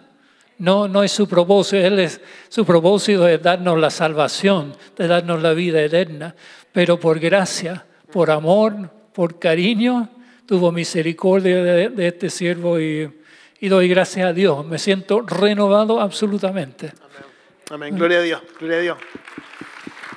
No, 0.58 0.88
no 0.88 1.04
es 1.04 1.12
su 1.12 1.28
propósito. 1.28 1.78
Él 1.78 2.00
es, 2.00 2.22
su 2.50 2.66
propósito 2.66 3.28
es 3.28 3.42
darnos 3.42 3.80
la 3.80 3.90
salvación, 3.90 4.76
de 4.96 5.08
darnos 5.08 5.42
la 5.42 5.54
vida 5.54 5.82
eterna. 5.82 6.36
Pero 6.72 7.00
por 7.00 7.20
gracia, 7.20 7.84
por 8.12 8.30
amor, 8.30 8.92
por 9.14 9.40
cariño, 9.40 10.10
tuvo 10.46 10.72
misericordia 10.72 11.64
de, 11.64 12.08
este 12.08 12.30
siervo 12.30 12.80
y, 12.80 13.10
doy 13.62 13.88
gracias 13.88 14.28
a 14.28 14.34
Dios. 14.34 14.66
Me 14.66 14.78
siento 14.78 15.22
renovado 15.22 16.00
absolutamente. 16.00 16.92
Amén. 17.70 17.96
Gloria 17.96 18.20
a 18.20 18.22
Dios. 18.22 18.42
Gloria 18.60 18.78
a 18.78 18.82
Dios. 18.82 18.98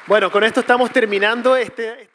Bueno, 0.07 0.31
con 0.31 0.45
esto 0.45 0.61
estamos 0.61 0.91
terminando 0.91 1.57
este... 1.57 2.09